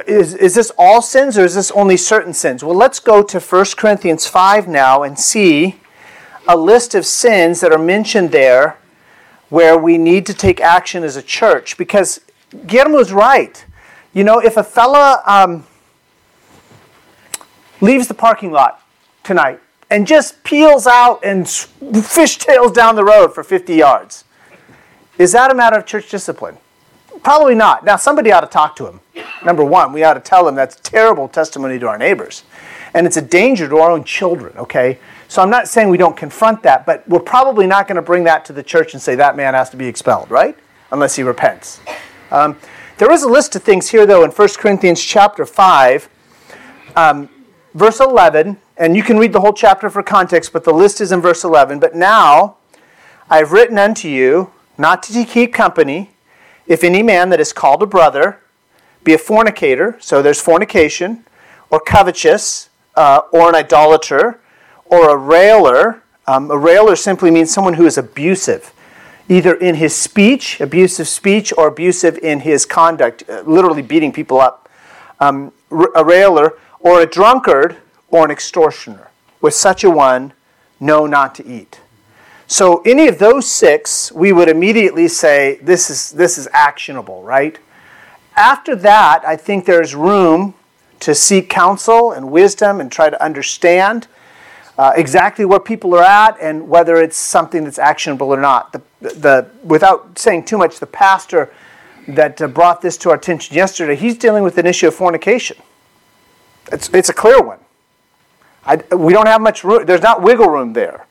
is, 0.07 0.33
is 0.33 0.55
this 0.55 0.71
all 0.77 1.01
sins 1.01 1.37
or 1.37 1.43
is 1.43 1.55
this 1.55 1.71
only 1.71 1.97
certain 1.97 2.33
sins? 2.33 2.63
Well, 2.63 2.75
let's 2.75 2.99
go 2.99 3.21
to 3.23 3.39
1 3.39 3.65
Corinthians 3.77 4.25
5 4.27 4.67
now 4.67 5.03
and 5.03 5.19
see 5.19 5.79
a 6.47 6.55
list 6.57 6.95
of 6.95 7.05
sins 7.05 7.59
that 7.61 7.71
are 7.71 7.79
mentioned 7.79 8.31
there 8.31 8.77
where 9.49 9.77
we 9.77 9.97
need 9.97 10.25
to 10.25 10.33
take 10.33 10.61
action 10.61 11.03
as 11.03 11.17
a 11.17 11.21
church 11.21 11.77
because 11.77 12.21
Guillermo's 12.65 13.11
right. 13.11 13.65
You 14.13 14.23
know, 14.23 14.39
if 14.39 14.57
a 14.57 14.63
fella 14.63 15.21
um, 15.25 15.65
leaves 17.81 18.07
the 18.07 18.13
parking 18.13 18.51
lot 18.51 18.80
tonight 19.23 19.59
and 19.89 20.07
just 20.07 20.43
peels 20.43 20.87
out 20.87 21.23
and 21.23 21.45
fishtails 21.45 22.73
down 22.73 22.95
the 22.95 23.03
road 23.03 23.33
for 23.33 23.43
50 23.43 23.75
yards, 23.75 24.23
is 25.17 25.33
that 25.33 25.51
a 25.51 25.55
matter 25.55 25.77
of 25.77 25.85
church 25.85 26.09
discipline? 26.09 26.57
Probably 27.23 27.53
not. 27.53 27.85
Now, 27.85 27.97
somebody 27.97 28.31
ought 28.31 28.41
to 28.41 28.47
talk 28.47 28.75
to 28.77 28.87
him. 28.87 28.99
Number 29.45 29.63
one, 29.63 29.93
we 29.93 30.03
ought 30.03 30.15
to 30.15 30.19
tell 30.19 30.47
him 30.47 30.55
that's 30.55 30.77
terrible 30.77 31.27
testimony 31.27 31.77
to 31.77 31.87
our 31.87 31.97
neighbors. 31.97 32.43
And 32.93 33.05
it's 33.05 33.17
a 33.17 33.21
danger 33.21 33.69
to 33.69 33.77
our 33.77 33.91
own 33.91 34.03
children, 34.03 34.57
okay? 34.57 34.97
So 35.27 35.41
I'm 35.41 35.49
not 35.49 35.67
saying 35.67 35.89
we 35.89 35.97
don't 35.97 36.17
confront 36.17 36.63
that, 36.63 36.85
but 36.85 37.07
we're 37.07 37.19
probably 37.19 37.67
not 37.67 37.87
going 37.87 37.97
to 37.97 38.01
bring 38.01 38.23
that 38.23 38.43
to 38.45 38.53
the 38.53 38.63
church 38.63 38.93
and 38.93 39.01
say 39.01 39.15
that 39.15 39.35
man 39.35 39.53
has 39.53 39.69
to 39.69 39.77
be 39.77 39.87
expelled, 39.87 40.31
right? 40.31 40.57
Unless 40.91 41.15
he 41.15 41.23
repents. 41.23 41.79
Um, 42.31 42.57
there 42.97 43.11
is 43.11 43.23
a 43.23 43.29
list 43.29 43.55
of 43.55 43.63
things 43.63 43.89
here, 43.89 44.05
though, 44.05 44.23
in 44.23 44.31
1 44.31 44.47
Corinthians 44.57 45.03
chapter 45.03 45.45
5, 45.45 46.09
um, 46.95 47.29
verse 47.73 47.99
11, 47.99 48.57
and 48.81 48.95
you 48.95 49.03
can 49.03 49.19
read 49.19 49.31
the 49.31 49.41
whole 49.41 49.53
chapter 49.53 49.91
for 49.91 50.01
context, 50.01 50.51
but 50.51 50.63
the 50.63 50.73
list 50.73 51.01
is 51.01 51.11
in 51.11 51.21
verse 51.21 51.43
11. 51.43 51.79
But 51.79 51.93
now 51.93 52.57
I 53.29 53.37
have 53.37 53.51
written 53.51 53.77
unto 53.77 54.07
you 54.07 54.49
not 54.75 55.03
to 55.03 55.23
keep 55.23 55.53
company 55.53 56.09
if 56.65 56.83
any 56.83 57.03
man 57.03 57.29
that 57.29 57.39
is 57.39 57.53
called 57.53 57.83
a 57.83 57.85
brother 57.85 58.39
be 59.03 59.13
a 59.13 59.19
fornicator, 59.19 59.97
so 59.99 60.23
there's 60.23 60.41
fornication, 60.41 61.23
or 61.69 61.79
covetous, 61.79 62.69
uh, 62.95 63.21
or 63.31 63.49
an 63.49 63.55
idolater, 63.55 64.39
or 64.85 65.09
a 65.09 65.17
railer. 65.17 66.01
Um, 66.27 66.49
a 66.49 66.57
railer 66.57 66.95
simply 66.95 67.29
means 67.29 67.51
someone 67.51 67.75
who 67.75 67.85
is 67.85 67.99
abusive, 67.99 68.73
either 69.29 69.53
in 69.53 69.75
his 69.75 69.95
speech, 69.95 70.59
abusive 70.59 71.07
speech, 71.07 71.53
or 71.55 71.67
abusive 71.67 72.17
in 72.17 72.39
his 72.39 72.65
conduct, 72.65 73.23
uh, 73.29 73.43
literally 73.45 73.83
beating 73.83 74.11
people 74.11 74.41
up. 74.41 74.69
Um, 75.19 75.51
a 75.95 76.03
railer, 76.03 76.53
or 76.79 77.01
a 77.01 77.05
drunkard, 77.05 77.77
or 78.11 78.25
an 78.25 78.31
extortioner. 78.31 79.09
With 79.41 79.53
such 79.55 79.83
a 79.83 79.89
one, 79.89 80.33
know 80.79 81.07
not 81.07 81.33
to 81.35 81.47
eat. 81.47 81.79
So 82.47 82.81
any 82.85 83.07
of 83.07 83.17
those 83.17 83.49
six, 83.49 84.11
we 84.11 84.33
would 84.33 84.49
immediately 84.49 85.07
say 85.07 85.57
this 85.61 85.89
is 85.89 86.11
this 86.11 86.37
is 86.37 86.49
actionable, 86.51 87.23
right? 87.23 87.57
After 88.35 88.75
that, 88.75 89.23
I 89.25 89.35
think 89.37 89.65
there's 89.65 89.95
room 89.95 90.53
to 90.99 91.15
seek 91.15 91.49
counsel 91.49 92.11
and 92.11 92.29
wisdom 92.31 92.79
and 92.79 92.91
try 92.91 93.09
to 93.09 93.23
understand 93.23 94.07
uh, 94.77 94.93
exactly 94.95 95.45
where 95.45 95.59
people 95.59 95.93
are 95.95 96.03
at 96.03 96.37
and 96.41 96.67
whether 96.67 96.95
it's 96.97 97.17
something 97.17 97.63
that's 97.63 97.79
actionable 97.79 98.27
or 98.27 98.39
not. 98.39 98.73
The, 98.73 98.81
the, 98.99 99.49
without 99.63 100.17
saying 100.17 100.45
too 100.45 100.57
much, 100.57 100.79
the 100.79 100.87
pastor 100.87 101.53
that 102.07 102.41
uh, 102.41 102.47
brought 102.47 102.81
this 102.81 102.97
to 102.97 103.09
our 103.09 103.15
attention 103.15 103.55
yesterday, 103.55 103.95
he's 103.95 104.17
dealing 104.17 104.43
with 104.43 104.57
an 104.57 104.65
issue 104.65 104.87
of 104.87 104.95
fornication. 104.95 105.57
It's, 106.71 106.89
it's 106.89 107.09
a 107.09 107.13
clear 107.13 107.41
one. 107.41 107.59
I, 108.65 108.77
we 108.95 109.13
don't 109.13 109.27
have 109.27 109.41
much 109.41 109.63
room. 109.63 109.85
There's 109.85 110.01
not 110.01 110.21
wiggle 110.21 110.47
room 110.47 110.73
there. 110.73 111.05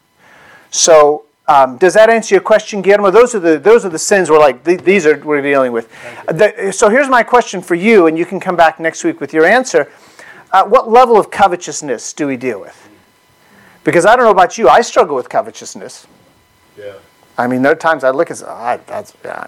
So 0.70 1.24
um, 1.48 1.78
does 1.78 1.94
that 1.94 2.08
answer 2.08 2.36
your 2.36 2.42
question, 2.42 2.80
Guillermo? 2.80 3.10
Those 3.10 3.34
are 3.34 3.40
the 3.40 3.58
those 3.58 3.84
are 3.84 3.88
the 3.88 3.98
sins 3.98 4.30
we're 4.30 4.38
like 4.38 4.64
th- 4.64 4.82
these 4.82 5.04
are 5.04 5.18
we're 5.18 5.42
dealing 5.42 5.72
with. 5.72 5.90
The, 6.28 6.72
so 6.72 6.88
here's 6.88 7.08
my 7.08 7.24
question 7.24 7.60
for 7.60 7.74
you, 7.74 8.06
and 8.06 8.16
you 8.16 8.24
can 8.24 8.38
come 8.38 8.54
back 8.54 8.78
next 8.78 9.02
week 9.02 9.20
with 9.20 9.32
your 9.32 9.44
answer. 9.44 9.90
Uh, 10.52 10.64
what 10.64 10.88
level 10.88 11.18
of 11.18 11.30
covetousness 11.30 12.12
do 12.12 12.26
we 12.26 12.36
deal 12.36 12.60
with? 12.60 12.88
Because 13.82 14.06
I 14.06 14.14
don't 14.14 14.24
know 14.24 14.30
about 14.30 14.58
you, 14.58 14.68
I 14.68 14.80
struggle 14.80 15.16
with 15.16 15.28
covetousness. 15.28 16.06
Yeah. 16.78 16.94
I 17.36 17.46
mean, 17.46 17.62
there 17.62 17.72
are 17.72 17.76
times 17.76 18.04
I 18.04 18.10
look 18.10 18.30
and 18.30 18.38
say, 18.38 18.46
oh, 18.48 18.80
that's 18.86 19.14
yeah, 19.24 19.46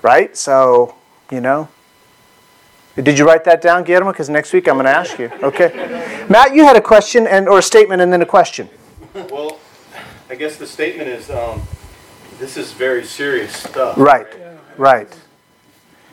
right. 0.00 0.34
So 0.36 0.94
you 1.30 1.40
know. 1.40 1.68
Did 2.96 3.18
you 3.18 3.24
write 3.26 3.44
that 3.44 3.62
down, 3.62 3.84
Guillermo? 3.84 4.12
Because 4.12 4.28
next 4.28 4.52
week 4.52 4.68
I'm 4.68 4.74
going 4.74 4.84
to 4.84 4.90
ask 4.90 5.18
you. 5.18 5.30
Okay, 5.42 6.26
Matt, 6.28 6.54
you 6.54 6.64
had 6.64 6.76
a 6.76 6.80
question 6.80 7.26
and 7.26 7.48
or 7.48 7.58
a 7.58 7.62
statement 7.62 8.02
and 8.02 8.12
then 8.12 8.20
a 8.20 8.26
question. 8.26 8.68
Well, 9.14 9.58
I 10.28 10.34
guess 10.34 10.56
the 10.56 10.66
statement 10.66 11.08
is 11.08 11.30
um, 11.30 11.62
this 12.38 12.56
is 12.56 12.72
very 12.72 13.04
serious 13.04 13.54
stuff. 13.56 13.96
Right, 13.96 14.26
right. 14.76 15.08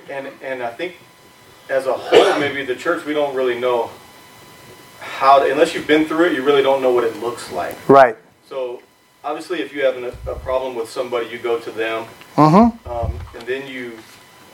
And 0.09 0.27
and 0.41 0.63
I 0.63 0.69
think 0.69 0.95
as 1.69 1.85
a 1.85 1.93
whole, 1.93 2.39
maybe 2.39 2.63
the 2.63 2.75
church 2.75 3.05
we 3.05 3.13
don't 3.13 3.35
really 3.35 3.59
know 3.59 3.89
how 5.01 5.39
to, 5.39 5.51
unless 5.51 5.73
you've 5.73 5.87
been 5.87 6.05
through 6.05 6.27
it, 6.27 6.33
you 6.33 6.43
really 6.43 6.63
don't 6.63 6.81
know 6.81 6.93
what 6.93 7.03
it 7.03 7.17
looks 7.17 7.51
like. 7.51 7.75
Right. 7.89 8.15
So 8.47 8.81
obviously, 9.23 9.61
if 9.61 9.73
you 9.73 9.83
have 9.83 9.97
an, 9.97 10.05
a 10.27 10.35
problem 10.35 10.75
with 10.75 10.89
somebody, 10.89 11.27
you 11.27 11.39
go 11.39 11.59
to 11.59 11.71
them, 11.71 12.05
Mm-hmm. 12.35 12.89
um, 12.89 13.19
and 13.35 13.43
then 13.45 13.67
you. 13.67 13.97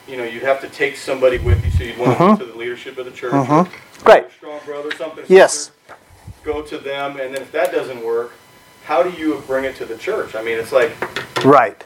You 0.08 0.18
know, 0.18 0.24
you'd 0.24 0.44
have 0.44 0.62
to 0.62 0.70
take 0.70 0.98
somebody 0.98 1.38
with 1.40 1.64
you, 1.66 1.72
so 1.72 1.84
you'd 1.84 1.98
want 1.98 2.18
to 2.18 2.24
Mhm. 2.24 2.40
go 2.40 2.46
to 2.46 2.52
the 2.52 2.58
leadership 2.58 2.98
of 2.98 3.06
the 3.06 3.12
church, 3.12 3.34
or 3.34 3.68
Great. 4.04 4.26
strong 4.38 4.60
brother, 4.66 4.92
something. 4.98 5.24
Yes. 5.28 5.54
sister. 5.54 5.72
Go 6.44 6.62
to 6.62 6.78
them, 6.78 7.20
and 7.20 7.34
then 7.34 7.42
if 7.42 7.52
that 7.54 7.72
doesn't 7.72 8.04
work, 8.04 8.34
how 8.86 9.02
do 9.02 9.10
you 9.10 9.42
bring 9.48 9.66
it 9.66 9.76
to 9.78 9.86
the 9.86 9.98
church? 9.98 10.36
I 10.36 10.42
mean, 10.44 10.60
it's 10.60 10.72
like 10.72 10.92
Right. 11.44 11.84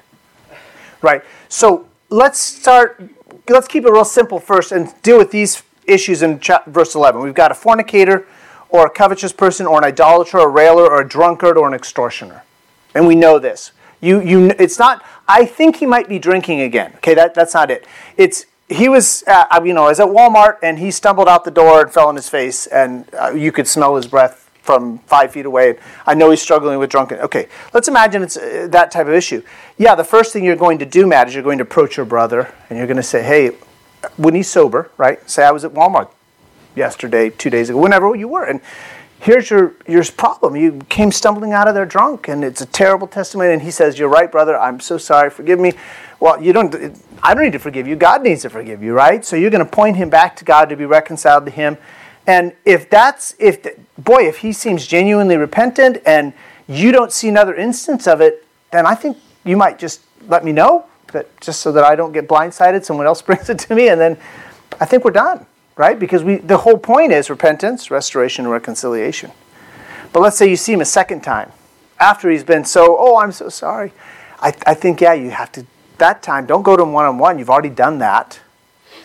Right. 1.02 1.22
So 1.48 1.86
let's 2.10 2.40
start, 2.40 3.02
let's 3.48 3.68
keep 3.70 3.86
it 3.86 3.92
real 3.92 4.04
simple 4.06 4.40
first 4.40 4.72
and 4.74 4.94
deal 5.02 5.18
with 5.18 5.32
these 5.32 5.64
issues 5.86 6.22
in 6.22 6.40
chap- 6.42 6.66
verse 6.68 6.96
11. 6.96 7.22
We've 7.22 7.34
got 7.34 7.52
a 7.52 7.56
fornicator 7.56 8.26
or 8.70 8.86
a 8.86 8.90
covetous 8.90 9.32
person 9.32 9.66
or 9.66 9.78
an 9.80 9.86
idolater, 9.86 10.40
or 10.40 10.46
a 10.46 10.48
railer 10.52 10.86
or 10.86 11.00
a 11.02 11.08
drunkard 11.08 11.58
or 11.58 11.68
an 11.68 11.74
extortioner. 11.74 12.44
And 12.94 13.08
we 13.08 13.16
know 13.16 13.40
this. 13.40 13.72
You, 14.02 14.22
you, 14.22 14.52
it's 14.58 14.80
not, 14.80 15.04
I 15.28 15.46
think 15.46 15.78
he 15.78 15.86
might 15.86 16.08
be 16.08 16.20
drinking 16.20 16.62
again. 16.62 16.94
Okay, 16.98 17.14
that, 17.14 17.34
that's 17.34 17.54
not 17.54 17.70
it. 17.70 17.86
It's, 18.18 18.46
he 18.70 18.88
was, 18.88 19.24
uh, 19.28 19.62
you 19.64 19.74
know, 19.74 19.86
I 19.86 19.90
was 19.90 20.00
at 20.00 20.08
Walmart 20.08 20.58
and 20.62 20.80
he 20.80 20.92
stumbled 20.92 21.28
out 21.28 21.44
the 21.44 21.52
door 21.52 21.82
and 21.82 21.92
fell 21.92 22.08
on 22.08 22.16
his 22.16 22.30
face 22.30 22.68
and 22.68 23.06
uh, 23.20 23.32
you 23.32 23.52
could 23.52 23.68
smell 23.68 23.96
his 23.96 24.08
breath 24.08 24.50
from 24.62 25.00
five 25.00 25.32
feet 25.32 25.48
away. 25.48 25.80
I 26.06 26.14
know 26.14 26.30
he's 26.30 26.42
struggling 26.42 26.78
with 26.78 26.92
drunken. 26.92 27.20
Okay, 27.20 27.48
let's 27.74 27.88
imagine 27.88 28.22
it's 28.22 28.38
uh, 28.38 28.68
that 28.70 28.92
type 28.92 29.08
of 29.08 29.14
issue. 29.14 29.42
Yeah, 29.78 29.96
the 29.96 30.04
first 30.04 30.32
thing 30.32 30.46
you're 30.46 30.56
going 30.56 30.78
to 30.80 30.86
do, 30.86 31.08
Matt, 31.08 31.28
is 31.28 31.34
you're 31.34 31.44
going 31.44 31.58
to 31.58 31.64
approach 31.64 31.98
your 31.98 32.06
brother 32.06 32.54
and 32.70 32.78
you're 32.78 32.88
going 32.88 32.98
to 32.98 33.04
say, 33.04 33.24
hey, 33.24 33.52
when 34.18 34.36
he's 34.36 34.48
sober, 34.48 34.92
right? 34.98 35.28
Say, 35.30 35.44
I 35.44 35.52
was 35.52 35.66
at 35.66 35.72
Walmart 35.72 36.12
yesterday, 36.76 37.32
two 37.32 37.50
days 37.50 37.70
ago, 37.70 37.80
whenever 37.80 38.16
you 38.16 38.28
were. 38.28 38.44
And 38.44 38.62
here's 39.20 39.50
your, 39.50 39.74
your 39.88 40.04
problem. 40.06 40.56
You 40.56 40.80
came 40.90 41.12
stumbling 41.12 41.54
out 41.54 41.68
of 41.68 41.76
there 41.76 41.86
drunk, 41.86 42.28
and 42.28 42.44
it's 42.44 42.62
a 42.62 42.66
terrible 42.66 43.08
testimony. 43.08 43.54
And 43.54 43.62
he 43.62 43.72
says, 43.72 44.00
You're 44.00 44.10
right, 44.10 44.32
brother. 44.32 44.58
I'm 44.58 44.80
so 44.80 44.98
sorry. 44.98 45.30
Forgive 45.30 45.60
me. 45.60 45.74
Well, 46.20 46.42
you 46.42 46.52
don't, 46.52 46.76
I 47.24 47.34
don't 47.34 47.44
need 47.44 47.54
to 47.54 47.60
forgive 47.60 47.88
you. 47.88 47.96
God 47.96 48.24
needs 48.24 48.42
to 48.42 48.50
forgive 48.50 48.84
you, 48.84 48.94
right? 48.94 49.24
So 49.24 49.36
you're 49.36 49.52
going 49.52 49.66
to 49.66 49.72
point 49.72 49.96
him 49.96 50.10
back 50.10 50.36
to 50.38 50.46
God 50.46 50.70
to 50.70 50.76
be 50.76 50.86
reconciled 50.86 51.46
to 51.46 51.52
him. 51.52 51.78
And 52.28 52.54
if 52.66 52.90
that's, 52.90 53.36
if, 53.40 53.66
boy, 53.98 54.28
if 54.28 54.40
he 54.40 54.52
seems 54.52 54.86
genuinely 54.86 55.38
repentant 55.38 56.00
and 56.06 56.34
you 56.68 56.92
don't 56.92 57.12
see 57.12 57.30
another 57.30 57.56
instance 57.56 58.06
of 58.06 58.22
it, 58.22 58.46
then 58.72 58.86
I 58.86 58.96
think 58.96 59.18
you 59.46 59.58
might 59.58 59.80
just 59.80 60.02
let 60.28 60.44
me 60.46 60.52
know, 60.52 60.86
that 61.12 61.28
just 61.42 61.62
so 61.62 61.72
that 61.72 61.84
I 61.84 61.96
don't 61.96 62.12
get 62.12 62.28
blindsided. 62.28 62.84
Someone 62.86 63.08
else 63.08 63.22
brings 63.24 63.50
it 63.50 63.60
to 63.60 63.76
me, 63.76 63.90
and 63.90 64.00
then 64.00 64.18
I 64.80 64.86
think 64.86 65.04
we're 65.04 65.12
done, 65.12 65.46
right? 65.80 65.98
Because 65.98 66.26
we, 66.26 66.36
the 66.36 66.58
whole 66.58 66.78
point 66.78 67.14
is 67.14 67.30
repentance, 67.30 67.90
restoration, 67.90 68.44
and 68.44 68.52
reconciliation. 68.52 69.32
But 70.12 70.20
let's 70.20 70.38
say 70.38 70.50
you 70.50 70.58
see 70.58 70.74
him 70.74 70.82
a 70.82 70.86
second 70.86 71.22
time 71.22 71.54
after 72.02 72.30
he's 72.30 72.44
been 72.44 72.66
so, 72.66 72.98
oh, 73.00 73.18
I'm 73.18 73.32
so 73.32 73.48
sorry. 73.48 73.94
I, 74.42 74.54
I 74.66 74.74
think, 74.74 75.00
yeah, 75.00 75.14
you 75.14 75.30
have 75.30 75.54
to, 75.54 75.66
that 75.98 76.22
time, 76.22 76.46
don't 76.46 76.64
go 76.64 76.76
to 76.76 76.84
him 76.84 76.92
one 76.92 77.06
on 77.06 77.18
one. 77.18 77.40
You've 77.40 77.50
already 77.50 77.70
done 77.70 78.00
that. 78.00 78.42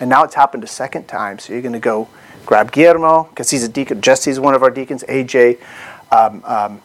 And 0.01 0.11
now 0.11 0.25
it's 0.25 0.35
happened 0.35 0.65
a 0.65 0.67
second 0.67 1.07
time. 1.07 1.39
So 1.39 1.53
you're 1.53 1.63
going 1.63 1.75
to 1.75 1.79
go 1.79 2.09
grab 2.45 2.73
Guillermo, 2.73 3.29
because 3.31 3.51
he's 3.51 3.63
a 3.63 3.69
deacon. 3.69 4.01
Jesse's 4.01 4.41
one 4.41 4.55
of 4.55 4.65
our 4.65 4.71
deacons, 4.71 5.05
AJ. 5.05 5.61
um, 6.11 6.43
um, 6.45 6.83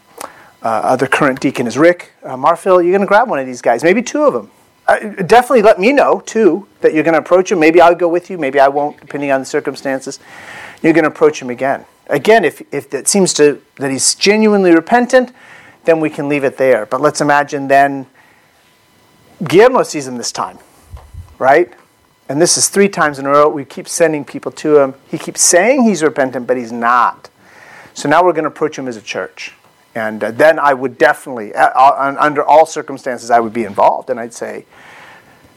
uh, 0.62 0.67
other 0.67 1.08
current 1.08 1.39
deacon 1.39 1.65
is 1.65 1.79
Rick 1.79 2.12
uh, 2.24 2.36
Marfil. 2.36 2.84
You're 2.84 2.91
going 2.91 3.01
to 3.01 3.08
grab 3.08 3.27
one 3.27 3.39
of 3.39 3.48
these 3.48 3.62
guys, 3.62 3.84
maybe 3.84 4.03
two 4.03 4.24
of 4.24 4.34
them. 4.34 4.51
Definitely 4.98 5.62
let 5.62 5.79
me 5.79 5.93
know 5.93 6.22
too 6.25 6.67
that 6.81 6.93
you're 6.93 7.03
going 7.03 7.13
to 7.13 7.19
approach 7.19 7.51
him. 7.51 7.60
Maybe 7.60 7.79
I'll 7.79 7.93
go 7.93 8.08
with 8.08 8.29
you. 8.29 8.38
Maybe 8.38 8.60
I 8.60 8.67
won't, 8.67 9.00
depending 9.00 9.29
on 9.31 9.41
the 9.41 9.46
circumstances. 9.46 10.19
You're 10.81 10.93
going 10.93 11.03
to 11.03 11.10
approach 11.10 11.41
him 11.41 11.50
again. 11.50 11.86
Again, 12.08 12.43
if 12.43 12.62
if 12.74 12.93
it 12.93 13.08
seems 13.08 13.34
to 13.36 13.62
that 13.75 13.91
he's 13.91 14.15
genuinely 14.15 14.74
repentant, 14.74 15.31
then 15.86 16.00
we 16.00 16.10
can 16.10 16.27
leave 16.27 16.43
it 16.43 16.58
there. 16.58 16.86
But 16.86 17.01
let's 17.01 17.22
imagine 17.22 17.67
then 17.67 18.08
Guillermo 19.43 19.84
sees 19.84 20.08
him 20.08 20.17
this 20.17 20.31
time, 20.31 20.58
right? 21.38 21.72
And 22.27 22.41
this 22.41 22.58
is 22.58 22.69
three 22.69 22.89
times 22.89 23.19
in 23.19 23.25
a 23.25 23.29
row. 23.29 23.50
We 23.50 23.65
keep 23.65 23.88
sending 23.88 24.25
people 24.25 24.51
to 24.53 24.77
him. 24.77 24.93
He 25.10 25.17
keeps 25.17 25.41
saying 25.41 25.84
he's 25.84 26.03
repentant, 26.03 26.48
but 26.48 26.58
he's 26.58 26.72
not. 26.72 27.29
So 27.93 28.08
now 28.08 28.24
we're 28.24 28.34
going 28.34 28.43
to 28.43 28.50
approach 28.50 28.77
him 28.77 28.88
as 28.88 28.98
a 28.98 29.01
church. 29.01 29.53
And 29.99 30.23
uh, 30.23 30.31
then 30.31 30.59
I 30.59 30.73
would 30.73 30.97
definitely, 30.97 31.53
uh, 31.53 31.67
uh, 31.75 32.15
under 32.17 32.41
all 32.41 32.65
circumstances, 32.65 33.29
I 33.29 33.41
would 33.41 33.51
be 33.51 33.65
involved. 33.65 34.09
And 34.09 34.17
I'd 34.17 34.33
say, 34.33 34.65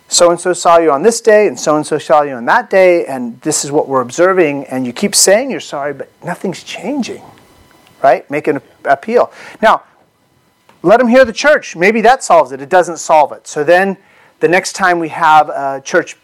so 0.08 0.30
and 0.30 0.38
so 0.38 0.52
saw 0.52 0.78
you 0.78 0.90
on 0.90 1.02
this 1.02 1.20
day, 1.20 1.46
and 1.46 1.58
so 1.58 1.76
and 1.76 1.86
so 1.86 1.96
saw 1.96 2.22
you 2.22 2.34
on 2.34 2.44
that 2.46 2.68
day, 2.68 3.06
and 3.06 3.40
this 3.40 3.64
is 3.64 3.70
what 3.70 3.88
we're 3.88 4.02
observing. 4.02 4.64
And 4.64 4.84
you 4.84 4.92
keep 4.92 5.14
saying 5.14 5.50
you're 5.50 5.60
sorry, 5.60 5.94
but 5.94 6.10
nothing's 6.24 6.64
changing, 6.64 7.22
right? 8.02 8.28
Make 8.30 8.48
an 8.48 8.60
appeal. 8.84 9.32
Now, 9.62 9.84
let 10.82 10.98
them 10.98 11.08
hear 11.08 11.24
the 11.24 11.32
church. 11.32 11.76
Maybe 11.76 12.00
that 12.00 12.24
solves 12.24 12.50
it. 12.52 12.60
It 12.60 12.68
doesn't 12.68 12.98
solve 12.98 13.32
it. 13.32 13.46
So 13.46 13.62
then 13.62 13.96
the 14.40 14.48
next 14.48 14.72
time 14.72 14.98
we 14.98 15.08
have 15.10 15.48
a 15.48 15.80
church 15.82 16.16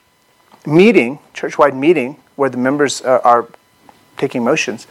meeting, 0.66 1.20
church 1.32 1.56
wide 1.56 1.76
meeting, 1.76 2.16
where 2.34 2.50
the 2.50 2.58
members 2.58 3.00
are, 3.00 3.20
are 3.20 3.48
taking 4.16 4.42
motions, 4.42 4.88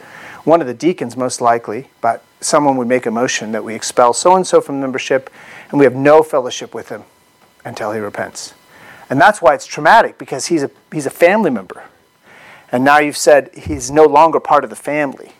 one 0.48 0.60
of 0.60 0.66
the 0.66 0.74
deacons 0.74 1.16
most 1.16 1.40
likely, 1.40 1.88
but 2.00 2.24
someone 2.40 2.76
would 2.76 2.88
make 2.88 3.06
a 3.06 3.10
motion 3.10 3.52
that 3.52 3.62
we 3.62 3.74
expel 3.74 4.12
so 4.12 4.34
and 4.34 4.46
so 4.46 4.60
from 4.60 4.80
membership 4.80 5.30
and 5.70 5.78
we 5.78 5.84
have 5.84 5.94
no 5.94 6.22
fellowship 6.22 6.74
with 6.74 6.88
him 6.88 7.04
until 7.64 7.92
he 7.92 8.00
repents. 8.00 8.54
And 9.10 9.20
that's 9.20 9.40
why 9.40 9.54
it's 9.54 9.66
traumatic 9.66 10.18
because 10.18 10.46
he's 10.46 10.62
a, 10.62 10.70
he's 10.92 11.06
a 11.06 11.10
family 11.10 11.50
member. 11.50 11.84
And 12.72 12.84
now 12.84 12.98
you've 12.98 13.16
said 13.16 13.54
he's 13.54 13.90
no 13.90 14.04
longer 14.04 14.40
part 14.40 14.64
of 14.64 14.70
the 14.70 14.76
family. 14.76 15.32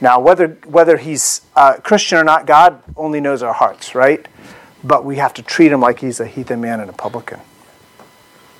Now, 0.00 0.20
whether, 0.20 0.48
whether 0.66 0.96
he's 0.98 1.40
uh, 1.54 1.74
Christian 1.82 2.18
or 2.18 2.24
not, 2.24 2.46
God 2.46 2.82
only 2.96 3.20
knows 3.20 3.42
our 3.42 3.54
hearts, 3.54 3.94
right? 3.94 4.26
But 4.84 5.04
we 5.04 5.16
have 5.16 5.32
to 5.34 5.42
treat 5.42 5.72
him 5.72 5.80
like 5.80 6.00
he's 6.00 6.20
a 6.20 6.26
heathen 6.26 6.60
man 6.60 6.80
and 6.80 6.90
a 6.90 6.92
publican. 6.92 7.40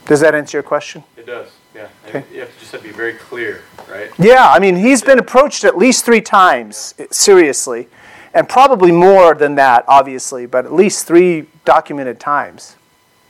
Does 0.07 0.21
that 0.21 0.35
answer 0.35 0.57
your 0.57 0.63
question? 0.63 1.05
It 1.17 1.27
does, 1.27 1.51
yeah. 1.77 1.89
Okay. 2.09 2.25
You 2.33 2.41
have 2.41 2.53
to 2.53 2.59
just 2.59 2.73
have 2.73 2.81
to 2.81 2.89
be 2.89 2.93
very 2.93 3.13
clear, 3.15 3.63
right? 3.89 4.11
Yeah, 4.19 4.49
I 4.51 4.59
mean, 4.59 4.77
he's 4.77 5.03
been 5.03 5.19
approached 5.19 5.65
at 5.65 5.77
least 5.77 6.05
three 6.05 6.23
times, 6.23 6.95
seriously, 7.11 7.89
and 8.33 8.49
probably 8.49 8.93
more 8.93 9.35
than 9.35 9.55
that, 9.57 9.85
obviously, 9.87 10.47
but 10.47 10.65
at 10.65 10.73
least 10.73 11.07
three 11.07 11.47
documented 11.65 12.19
times. 12.19 12.77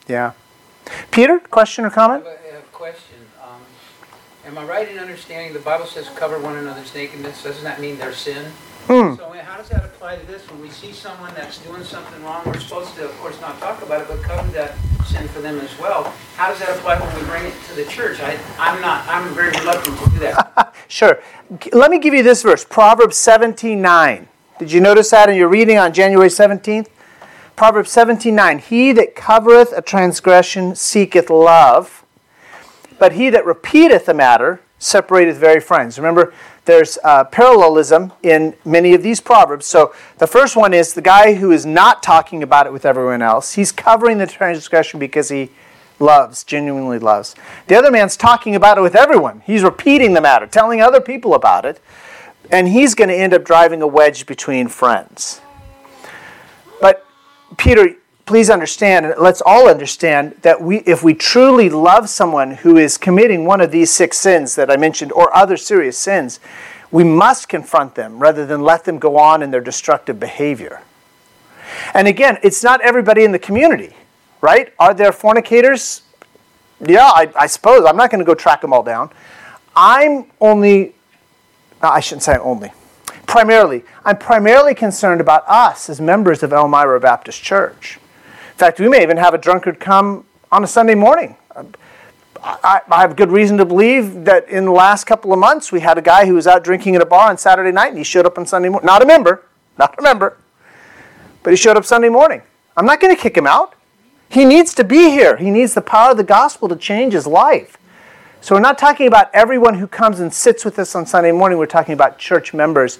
Yeah. 0.06 0.32
Peter, 1.10 1.40
question 1.40 1.84
or 1.84 1.90
comment? 1.90 2.24
Um 2.24 3.60
Am 4.46 4.58
I 4.58 4.64
right 4.64 4.88
in 4.88 4.98
understanding 4.98 5.52
the 5.52 5.58
Bible 5.58 5.86
says 5.86 6.08
cover 6.10 6.38
one 6.38 6.56
another's 6.56 6.94
nakedness? 6.94 7.42
Doesn't 7.42 7.64
that 7.64 7.80
mean 7.80 7.98
their 7.98 8.12
sin? 8.12 8.52
Hmm. 8.86 9.16
So 9.16 9.30
how 9.32 9.56
does 9.56 9.68
that 9.70 9.84
apply 9.84 10.16
to 10.16 10.26
this? 10.26 10.48
When 10.50 10.60
we 10.60 10.68
see 10.68 10.92
someone 10.92 11.34
that's 11.34 11.58
doing 11.58 11.82
something 11.82 12.22
wrong, 12.22 12.42
we're 12.46 12.60
supposed 12.60 12.94
to, 12.96 13.04
of 13.06 13.18
course, 13.18 13.40
not 13.40 13.58
talk 13.58 13.82
about 13.82 14.02
it, 14.02 14.08
but 14.08 14.22
cover 14.22 14.48
that 14.52 14.76
sin 15.06 15.26
for 15.28 15.40
them 15.40 15.58
as 15.58 15.76
well. 15.78 16.04
How 16.36 16.48
does 16.48 16.58
that 16.60 16.76
apply 16.76 17.00
when 17.00 17.14
we 17.16 17.22
bring 17.28 17.44
it 17.46 17.54
to 17.68 17.74
the 17.74 17.84
church? 17.84 18.20
I, 18.20 18.38
I'm 18.58 18.80
not. 18.80 19.06
I'm 19.08 19.34
very 19.34 19.50
reluctant 19.50 19.98
to 19.98 20.10
do 20.10 20.18
that. 20.20 20.74
sure. 20.88 21.20
Let 21.72 21.90
me 21.90 21.98
give 21.98 22.14
you 22.14 22.22
this 22.22 22.42
verse, 22.42 22.64
Proverbs 22.64 23.16
17:9. 23.16 24.26
Did 24.58 24.72
you 24.72 24.80
notice 24.80 25.10
that 25.10 25.28
in 25.28 25.36
your 25.36 25.48
reading 25.48 25.78
on 25.78 25.92
January 25.92 26.28
17th? 26.28 26.88
Proverbs 27.56 27.90
17:9. 27.94 28.60
He 28.60 28.92
that 28.92 29.14
covereth 29.14 29.72
a 29.76 29.82
transgression 29.82 30.74
seeketh 30.74 31.28
love 31.28 32.04
but 32.98 33.12
he 33.12 33.30
that 33.30 33.44
repeateth 33.44 34.06
the 34.06 34.14
matter 34.14 34.60
separateth 34.78 35.36
very 35.36 35.60
friends. 35.60 35.98
Remember, 35.98 36.32
there's 36.64 36.98
uh, 37.04 37.24
parallelism 37.24 38.12
in 38.22 38.54
many 38.64 38.92
of 38.94 39.02
these 39.02 39.20
proverbs. 39.20 39.66
So 39.66 39.94
the 40.18 40.26
first 40.26 40.56
one 40.56 40.74
is 40.74 40.94
the 40.94 41.02
guy 41.02 41.34
who 41.34 41.52
is 41.52 41.64
not 41.64 42.02
talking 42.02 42.42
about 42.42 42.66
it 42.66 42.72
with 42.72 42.84
everyone 42.84 43.22
else. 43.22 43.54
He's 43.54 43.72
covering 43.72 44.18
the 44.18 44.26
transgression 44.26 44.98
because 44.98 45.28
he 45.28 45.50
loves, 45.98 46.44
genuinely 46.44 46.98
loves. 46.98 47.34
The 47.68 47.76
other 47.76 47.90
man's 47.90 48.16
talking 48.16 48.54
about 48.54 48.78
it 48.78 48.82
with 48.82 48.94
everyone. 48.94 49.42
He's 49.46 49.62
repeating 49.62 50.12
the 50.12 50.20
matter, 50.20 50.46
telling 50.46 50.80
other 50.80 51.00
people 51.00 51.34
about 51.34 51.64
it, 51.64 51.80
and 52.50 52.68
he's 52.68 52.94
going 52.94 53.08
to 53.08 53.16
end 53.16 53.32
up 53.32 53.44
driving 53.44 53.80
a 53.82 53.86
wedge 53.86 54.26
between 54.26 54.68
friends. 54.68 55.40
But 56.80 57.06
Peter, 57.56 57.94
please 58.26 58.50
understand, 58.50 59.06
and 59.06 59.14
let's 59.18 59.40
all 59.40 59.68
understand, 59.68 60.36
that 60.42 60.60
we, 60.60 60.78
if 60.78 61.02
we 61.04 61.14
truly 61.14 61.70
love 61.70 62.08
someone 62.08 62.50
who 62.50 62.76
is 62.76 62.98
committing 62.98 63.44
one 63.44 63.60
of 63.60 63.70
these 63.70 63.90
six 63.90 64.18
sins 64.18 64.56
that 64.56 64.68
I 64.68 64.76
mentioned, 64.76 65.12
or 65.12 65.34
other 65.34 65.56
serious 65.56 65.96
sins, 65.96 66.40
we 66.90 67.04
must 67.04 67.48
confront 67.48 67.94
them 67.94 68.18
rather 68.18 68.44
than 68.44 68.62
let 68.62 68.84
them 68.84 68.98
go 68.98 69.16
on 69.16 69.42
in 69.42 69.52
their 69.52 69.60
destructive 69.60 70.18
behavior. 70.18 70.82
And 71.94 72.08
again, 72.08 72.38
it's 72.42 72.64
not 72.64 72.80
everybody 72.80 73.22
in 73.24 73.30
the 73.30 73.38
community, 73.38 73.94
right? 74.40 74.72
Are 74.78 74.92
there 74.92 75.12
fornicators? 75.12 76.02
Yeah, 76.84 77.06
I, 77.06 77.30
I 77.36 77.46
suppose. 77.46 77.84
I'm 77.86 77.96
not 77.96 78.10
going 78.10 78.18
to 78.18 78.24
go 78.24 78.34
track 78.34 78.60
them 78.60 78.72
all 78.72 78.82
down. 78.82 79.10
I'm 79.74 80.26
only, 80.40 80.94
uh, 81.80 81.90
I 81.90 82.00
shouldn't 82.00 82.24
say 82.24 82.36
only, 82.38 82.72
primarily, 83.26 83.84
I'm 84.04 84.18
primarily 84.18 84.74
concerned 84.74 85.20
about 85.20 85.44
us 85.48 85.88
as 85.88 86.00
members 86.00 86.42
of 86.42 86.52
Elmira 86.52 86.98
Baptist 86.98 87.42
Church. 87.42 88.00
In 88.56 88.58
fact, 88.58 88.80
we 88.80 88.88
may 88.88 89.02
even 89.02 89.18
have 89.18 89.34
a 89.34 89.38
drunkard 89.38 89.78
come 89.78 90.24
on 90.50 90.64
a 90.64 90.66
Sunday 90.66 90.94
morning. 90.94 91.36
I, 92.42 92.80
I, 92.90 93.02
have 93.02 93.14
good 93.14 93.30
reason 93.30 93.58
to 93.58 93.66
believe 93.66 94.24
that 94.24 94.48
in 94.48 94.64
the 94.64 94.70
last 94.70 95.04
couple 95.04 95.30
of 95.34 95.38
months, 95.38 95.70
we 95.70 95.80
had 95.80 95.98
a 95.98 96.00
guy 96.00 96.24
who 96.24 96.32
was 96.32 96.46
out 96.46 96.64
drinking 96.64 96.96
at 96.96 97.02
a 97.02 97.04
bar 97.04 97.28
on 97.28 97.36
Saturday 97.36 97.70
night 97.70 97.88
and 97.88 97.98
he 97.98 98.02
showed 98.02 98.24
up 98.24 98.38
on 98.38 98.46
Sunday 98.46 98.70
morning. 98.70 98.86
Not 98.86 99.02
a 99.02 99.04
member, 99.04 99.44
not 99.76 99.94
a 99.98 100.00
member, 100.00 100.38
but 101.42 101.50
he 101.50 101.56
showed 101.58 101.76
up 101.76 101.84
Sunday 101.84 102.08
morning. 102.08 102.40
I'm 102.78 102.86
not 102.86 102.98
going 102.98 103.14
to 103.14 103.20
kick 103.20 103.36
him 103.36 103.46
out. 103.46 103.74
He 104.30 104.46
needs 104.46 104.72
to 104.76 104.84
be 104.84 105.10
here. 105.10 105.36
He 105.36 105.50
needs 105.50 105.74
the 105.74 105.82
power 105.82 106.12
of 106.12 106.16
the 106.16 106.24
gospel 106.24 106.66
to 106.70 106.76
change 106.76 107.12
his 107.12 107.26
life. 107.26 107.76
So 108.40 108.54
we're 108.54 108.62
not 108.62 108.78
talking 108.78 109.06
about 109.06 109.28
everyone 109.34 109.74
who 109.74 109.86
comes 109.86 110.18
and 110.18 110.32
sits 110.32 110.64
with 110.64 110.78
us 110.78 110.94
on 110.94 111.04
Sunday 111.04 111.32
morning. 111.32 111.58
We're 111.58 111.66
talking 111.66 111.92
about 111.92 112.16
church 112.18 112.54
members, 112.54 112.96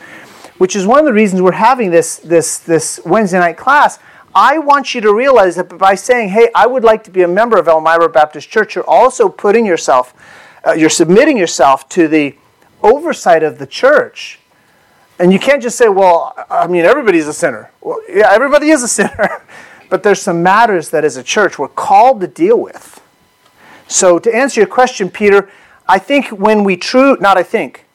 which 0.59 0.77
is 0.77 0.87
one 0.87 0.99
of 0.99 1.07
the 1.07 1.15
reasons 1.15 1.41
we're 1.41 1.53
having 1.53 1.91
this, 1.91 2.19
this, 2.19 2.59
this 2.59 3.01
Wednesday 3.07 3.39
night 3.39 3.57
class. 3.57 3.99
I 4.37 4.59
want 4.59 4.95
you 4.95 5.01
to 5.01 5.15
realize 5.15 5.57
that 5.57 5.79
by 5.79 5.95
saying, 5.95 6.29
hey, 6.29 6.51
I 6.55 6.67
would 6.67 6.85
like 6.85 7.03
to 7.05 7.11
be 7.11 7.23
a 7.23 7.29
member 7.29 7.57
of 7.57 7.69
Elmira 7.69 8.11
Baptist 8.11 8.51
Church, 8.51 8.75
you're 8.75 8.89
also 8.89 9.31
putting 9.31 9.65
yourself, 9.65 10.13
uh, 10.63 10.73
you're 10.73 10.91
submitting 10.91 11.39
yourself 11.39 11.89
to 11.89 12.07
the 12.07 12.37
oversight 12.83 13.43
of 13.43 13.59
the 13.59 13.67
church. 13.67 14.39
And 15.19 15.33
you 15.33 15.39
can't 15.39 15.63
just 15.63 15.79
say, 15.79 15.89
well, 15.89 16.35
I 16.51 16.67
mean, 16.67 16.85
everybody's 16.85 17.27
a 17.27 17.33
sinner. 17.33 17.71
Well, 17.81 17.99
yeah, 18.11 18.31
everybody 18.31 18.69
is 18.69 18.83
a 18.83 18.89
sinner. 19.01 19.41
but 19.89 20.03
there's 20.03 20.21
some 20.21 20.43
matters 20.43 20.91
that 20.91 21.03
as 21.03 21.17
a 21.17 21.23
church 21.23 21.59
we're 21.59 21.69
called 21.69 22.21
to 22.21 22.27
deal 22.27 22.61
with. 22.61 23.01
So 23.89 24.19
to 24.19 24.35
answer 24.35 24.61
your 24.61 24.69
question, 24.69 25.09
Peter, 25.09 25.49
I 25.89 25.99
think 25.99 26.27
when 26.27 26.63
we 26.63 26.77
true, 26.77 27.17
not 27.21 27.39
I 27.39 27.43
think, 27.43 27.87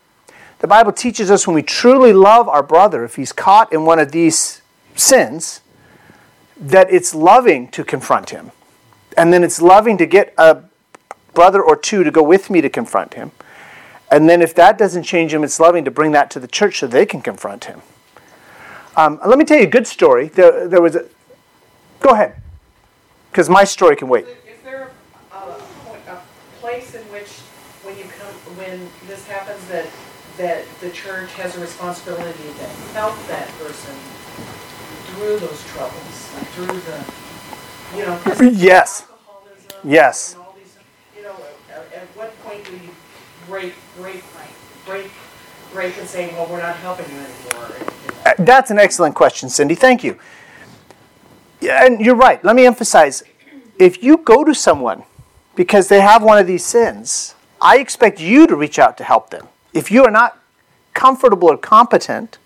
the 0.58 0.68
Bible 0.68 0.92
teaches 0.92 1.30
us 1.30 1.46
when 1.46 1.54
we 1.54 1.62
truly 1.62 2.14
love 2.14 2.50
our 2.50 2.64
brother, 2.64 3.04
if 3.04 3.16
he's 3.16 3.32
caught 3.32 3.72
in 3.72 3.86
one 3.86 4.00
of 4.00 4.12
these 4.12 4.64
sins, 4.96 5.62
that 6.62 6.92
it's 6.94 7.16
loving 7.16 7.68
to 7.70 7.84
confront 7.84 8.30
him. 8.30 8.52
And 9.18 9.34
then 9.34 9.44
it's 9.44 9.62
loving 9.62 9.98
to 9.98 10.06
get 10.06 10.34
a 10.38 10.62
brother 11.34 11.62
or 11.62 11.76
two 11.76 12.04
to 12.04 12.12
go 12.12 12.22
with 12.22 12.50
me 12.50 12.62
to 12.62 12.70
confront 12.70 13.16
him. 13.16 13.32
And 14.12 14.30
then 14.30 14.42
if 14.42 14.54
that 14.56 14.78
doesn't 14.78 15.04
change 15.04 15.34
him, 15.34 15.44
it's 15.44 15.60
loving 15.60 15.84
to 15.86 15.92
bring 15.92 16.12
that 16.12 16.30
to 16.32 16.40
the 16.40 16.48
church 16.48 16.80
so 16.80 16.88
they 16.88 17.06
can 17.06 17.22
confront 17.22 17.66
him. 17.66 17.82
Um, 18.96 19.20
let 19.26 19.40
me 19.40 19.46
tell 19.46 19.58
you 19.58 19.64
a 19.64 19.70
good 19.70 19.88
story. 19.88 20.28
There, 20.28 20.68
there 20.68 20.82
was 20.82 20.96
a. 20.96 21.06
Go 22.02 22.10
ahead, 22.10 22.36
because 23.32 23.50
my 23.50 23.64
story 23.64 23.96
can 23.96 24.10
wait. 24.10 24.26
Is 24.26 24.62
there 24.66 24.92
a, 25.32 25.36
a, 25.36 25.58
a, 26.10 26.22
place 26.60 26.94
in 26.94 27.02
which, 27.04 27.30
when 27.84 27.98
you 27.98 28.04
come, 28.04 28.34
when 28.58 28.90
this 29.08 29.26
happens, 29.28 29.66
that 29.70 29.88
that 30.38 30.66
the 30.82 30.90
church 30.90 31.32
has 31.34 31.56
a 31.56 31.62
responsibility 31.62 32.52
to 32.58 32.66
help 32.94 33.16
that 33.28 33.48
person 33.60 33.96
through 35.16 35.40
those 35.40 35.64
troubles? 35.66 36.22
through 36.54 36.66
the, 36.66 37.06
you 37.96 38.06
know. 38.06 38.52
Yes. 38.58 39.06
Yes. 39.84 40.36
These, 40.56 40.78
you 41.18 41.24
know, 41.24 41.36
at, 41.70 42.06
what 42.16 42.38
point 42.44 42.66
do 42.66 42.74
you 42.74 42.90
break, 43.48 43.74
break, 43.98 44.24
break, 44.86 45.10
break 45.74 45.98
and 45.98 46.08
say, 46.08 46.32
well, 46.34 46.48
we're 46.50 46.62
not 46.62 46.76
helping 46.78 47.10
you 47.12 47.20
anymore? 47.20 47.76
Uh, 48.26 48.34
that's 48.40 48.70
an 48.70 48.78
excellent 48.78 49.16
question, 49.16 49.50
Cindy. 49.50 49.76
Thank 49.76 50.04
you. 50.04 50.20
Yeah, 51.60 51.86
and 51.86 52.00
you're 52.02 52.16
right. 52.16 52.44
Let 52.44 52.56
me 52.56 52.66
emphasize 52.66 53.24
if 53.80 54.04
you 54.04 54.18
go 54.18 54.44
to 54.44 54.54
someone 54.54 55.04
because 55.56 55.88
they 55.88 56.02
have 56.02 56.24
one 56.24 56.38
of 56.38 56.48
these 56.48 56.66
sins, 56.66 57.36
I 57.60 57.78
expect 57.78 58.20
you 58.20 58.48
to 58.48 58.56
reach 58.56 58.80
out 58.80 58.98
to 58.98 59.04
help 59.04 59.30
them. 59.30 59.48
If 59.74 59.92
you 59.92 60.04
are 60.04 60.12
not 60.12 60.40
comfortable 60.94 61.50
or 61.50 61.58
competent 61.58 62.38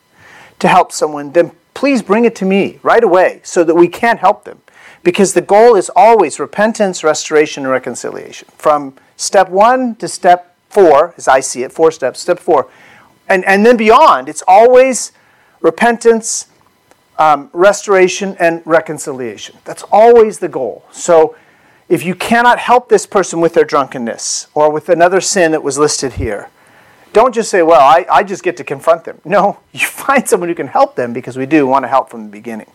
to 0.60 0.68
help 0.68 0.92
someone, 0.92 1.32
then 1.32 1.52
please 1.76 2.02
bring 2.02 2.26
it 2.26 2.36
to 2.38 2.46
me 2.46 2.80
right 2.82 3.04
away 3.04 3.42
so 3.44 3.64
that 3.64 3.76
we 3.76 3.88
can't 3.88 4.20
help 4.20 4.44
them. 4.46 4.62
Because 5.04 5.34
the 5.34 5.42
goal 5.42 5.76
is 5.76 5.92
always 5.96 6.40
repentance, 6.40 7.04
restoration, 7.04 7.64
and 7.64 7.72
reconciliation. 7.72 8.48
From 8.58 8.96
step 9.18 9.50
one 9.50 9.96
to 9.98 10.08
step 10.08 10.56
four, 10.70 11.14
as 11.16 11.28
I 11.28 11.42
see 11.42 11.62
it, 11.62 11.72
four 11.72 11.92
steps, 11.92 12.20
step 12.20 12.40
four. 12.40 12.68
And, 13.30 13.46
and 13.46 13.64
then 13.64 13.78
beyond, 13.78 14.28
it's 14.30 14.42
always 14.48 15.12
repentance, 15.62 16.48
um, 17.20 17.52
restoration, 17.54 18.36
and 18.40 18.64
reconciliation. 18.66 19.58
That's 19.64 19.84
always 19.92 20.40
the 20.40 20.50
goal. 20.50 20.86
So 20.92 21.36
if 21.88 22.04
you 22.04 22.16
cannot 22.16 22.58
help 22.58 22.90
this 22.90 23.06
person 23.06 23.42
with 23.42 23.54
their 23.54 23.64
drunkenness 23.64 24.48
or 24.56 24.72
with 24.72 24.90
another 24.90 25.22
sin 25.22 25.52
that 25.52 25.62
was 25.62 25.78
listed 25.78 26.14
here, 26.14 26.50
don't 27.16 27.34
just 27.34 27.50
say, 27.50 27.62
well, 27.62 27.80
I, 27.80 28.06
I 28.12 28.24
just 28.24 28.44
get 28.44 28.58
to 28.58 28.66
confront 28.66 29.06
them. 29.06 29.22
No, 29.24 29.58
you 29.72 29.88
find 29.88 30.28
someone 30.28 30.50
who 30.50 30.56
can 30.56 30.68
help 30.68 30.96
them 30.96 31.14
because 31.14 31.38
we 31.38 31.46
do 31.46 31.66
want 31.66 31.84
to 31.84 31.88
help 31.88 32.10
from 32.10 32.26
the 32.26 32.30
beginning. 32.30 32.70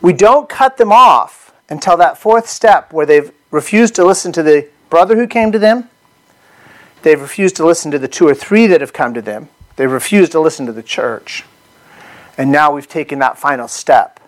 We 0.00 0.14
don't 0.14 0.48
cut 0.48 0.78
them 0.78 0.90
off 0.90 1.52
until 1.68 1.96
that 1.98 2.16
fourth 2.16 2.48
step 2.48 2.92
where 2.92 3.04
they've 3.04 3.30
refused 3.50 3.94
to 3.96 4.04
listen 4.04 4.32
to 4.32 4.42
the 4.42 4.68
brother 4.88 5.16
who 5.16 5.26
came 5.26 5.52
to 5.52 5.58
them, 5.58 5.90
they've 7.02 7.20
refused 7.20 7.56
to 7.56 7.66
listen 7.66 7.90
to 7.90 7.98
the 7.98 8.08
two 8.08 8.26
or 8.26 8.34
three 8.34 8.66
that 8.66 8.80
have 8.80 8.92
come 8.92 9.12
to 9.14 9.22
them, 9.22 9.48
they've 9.76 9.90
refused 9.90 10.32
to 10.32 10.40
listen 10.40 10.64
to 10.66 10.72
the 10.72 10.82
church. 10.82 11.44
And 12.38 12.50
now 12.50 12.72
we've 12.72 12.88
taken 12.88 13.18
that 13.20 13.38
final 13.38 13.68
step. 13.68 14.18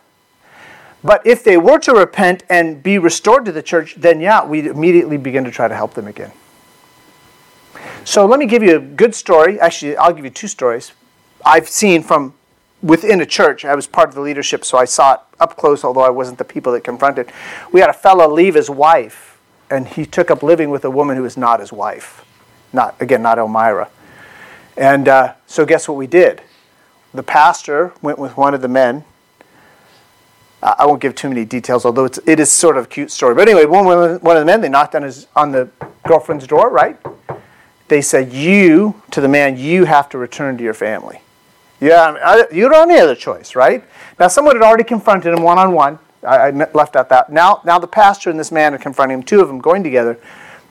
But 1.02 1.26
if 1.26 1.42
they 1.42 1.56
were 1.56 1.78
to 1.80 1.92
repent 1.92 2.44
and 2.50 2.82
be 2.82 2.98
restored 2.98 3.46
to 3.46 3.52
the 3.52 3.62
church, 3.62 3.94
then 3.96 4.20
yeah, 4.20 4.44
we'd 4.44 4.66
immediately 4.66 5.16
begin 5.16 5.44
to 5.44 5.50
try 5.50 5.66
to 5.66 5.74
help 5.74 5.94
them 5.94 6.06
again. 6.06 6.32
So 8.06 8.24
let 8.24 8.38
me 8.38 8.46
give 8.46 8.62
you 8.62 8.76
a 8.76 8.78
good 8.78 9.16
story. 9.16 9.58
Actually, 9.58 9.96
I'll 9.96 10.12
give 10.12 10.24
you 10.24 10.30
two 10.30 10.46
stories 10.46 10.92
I've 11.44 11.68
seen 11.68 12.04
from 12.04 12.34
within 12.80 13.20
a 13.20 13.26
church. 13.26 13.64
I 13.64 13.74
was 13.74 13.88
part 13.88 14.08
of 14.08 14.14
the 14.14 14.20
leadership, 14.20 14.64
so 14.64 14.78
I 14.78 14.84
saw 14.84 15.14
it 15.14 15.20
up 15.40 15.56
close, 15.56 15.82
although 15.82 16.02
I 16.02 16.10
wasn't 16.10 16.38
the 16.38 16.44
people 16.44 16.72
that 16.74 16.84
confronted. 16.84 17.32
We 17.72 17.80
had 17.80 17.90
a 17.90 17.92
fellow 17.92 18.32
leave 18.32 18.54
his 18.54 18.70
wife, 18.70 19.40
and 19.68 19.88
he 19.88 20.06
took 20.06 20.30
up 20.30 20.44
living 20.44 20.70
with 20.70 20.84
a 20.84 20.90
woman 20.90 21.16
who 21.16 21.24
was 21.24 21.36
not 21.36 21.58
his 21.58 21.72
wife. 21.72 22.24
Not 22.72 22.94
again, 23.00 23.22
not 23.22 23.38
Elmira. 23.38 23.90
And 24.76 25.08
uh, 25.08 25.34
so, 25.48 25.66
guess 25.66 25.88
what 25.88 25.96
we 25.96 26.06
did? 26.06 26.42
The 27.12 27.24
pastor 27.24 27.92
went 28.02 28.20
with 28.20 28.36
one 28.36 28.54
of 28.54 28.62
the 28.62 28.68
men. 28.68 29.04
I 30.62 30.86
won't 30.86 31.00
give 31.00 31.16
too 31.16 31.28
many 31.28 31.44
details, 31.44 31.84
although 31.84 32.04
it's, 32.04 32.20
it 32.24 32.38
is 32.38 32.52
sort 32.52 32.76
of 32.76 32.84
a 32.84 32.88
cute 32.88 33.10
story. 33.10 33.34
But 33.34 33.48
anyway, 33.48 33.64
one, 33.64 33.84
one 33.84 34.36
of 34.36 34.40
the 34.40 34.44
men, 34.44 34.60
they 34.60 34.68
knocked 34.68 34.94
on, 34.94 35.02
his, 35.02 35.26
on 35.34 35.50
the 35.50 35.68
girlfriend's 36.04 36.46
door, 36.46 36.70
right? 36.70 36.96
They 37.88 38.02
said, 38.02 38.32
You, 38.32 39.00
to 39.12 39.20
the 39.20 39.28
man, 39.28 39.56
you 39.56 39.84
have 39.84 40.08
to 40.10 40.18
return 40.18 40.56
to 40.58 40.64
your 40.64 40.74
family. 40.74 41.20
Yeah, 41.80 42.44
you 42.50 42.62
don't 42.62 42.74
have 42.74 42.90
any 42.90 43.00
other 43.00 43.14
choice, 43.14 43.54
right? 43.54 43.84
Now, 44.18 44.28
someone 44.28 44.56
had 44.56 44.62
already 44.62 44.84
confronted 44.84 45.34
him 45.34 45.42
one 45.42 45.58
on 45.58 45.72
one. 45.72 45.98
I 46.26 46.50
left 46.50 46.96
out 46.96 47.08
that. 47.10 47.30
Now, 47.30 47.60
now 47.64 47.78
the 47.78 47.86
pastor 47.86 48.30
and 48.30 48.40
this 48.40 48.50
man 48.50 48.74
are 48.74 48.78
confronting 48.78 49.18
him, 49.18 49.22
two 49.22 49.40
of 49.40 49.48
them 49.48 49.60
going 49.60 49.82
together. 49.82 50.18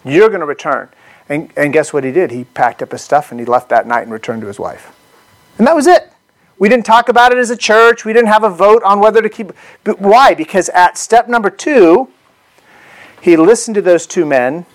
You're 0.03 0.29
going 0.29 0.41
to 0.41 0.45
return. 0.45 0.89
And, 1.29 1.51
and 1.55 1.71
guess 1.71 1.93
what 1.93 2.03
he 2.03 2.11
did? 2.11 2.31
He 2.31 2.43
packed 2.43 2.81
up 2.81 2.91
his 2.91 3.01
stuff 3.01 3.31
and 3.31 3.39
he 3.39 3.45
left 3.45 3.69
that 3.69 3.87
night 3.87 4.01
and 4.01 4.11
returned 4.11 4.41
to 4.41 4.47
his 4.47 4.59
wife. 4.59 4.95
And 5.57 5.65
that 5.67 5.75
was 5.75 5.87
it. 5.87 6.11
We 6.57 6.69
didn't 6.69 6.85
talk 6.85 7.09
about 7.09 7.31
it 7.31 7.37
as 7.37 7.49
a 7.49 7.57
church. 7.57 8.05
We 8.05 8.13
didn't 8.13 8.29
have 8.29 8.43
a 8.43 8.49
vote 8.49 8.83
on 8.83 8.99
whether 8.99 9.21
to 9.21 9.29
keep. 9.29 9.51
But 9.83 9.99
why? 9.99 10.33
Because 10.33 10.69
at 10.69 10.97
step 10.97 11.27
number 11.27 11.49
two, 11.49 12.09
he 13.21 13.37
listened 13.37 13.75
to 13.75 13.81
those 13.81 14.05
two 14.05 14.25
men 14.25 14.65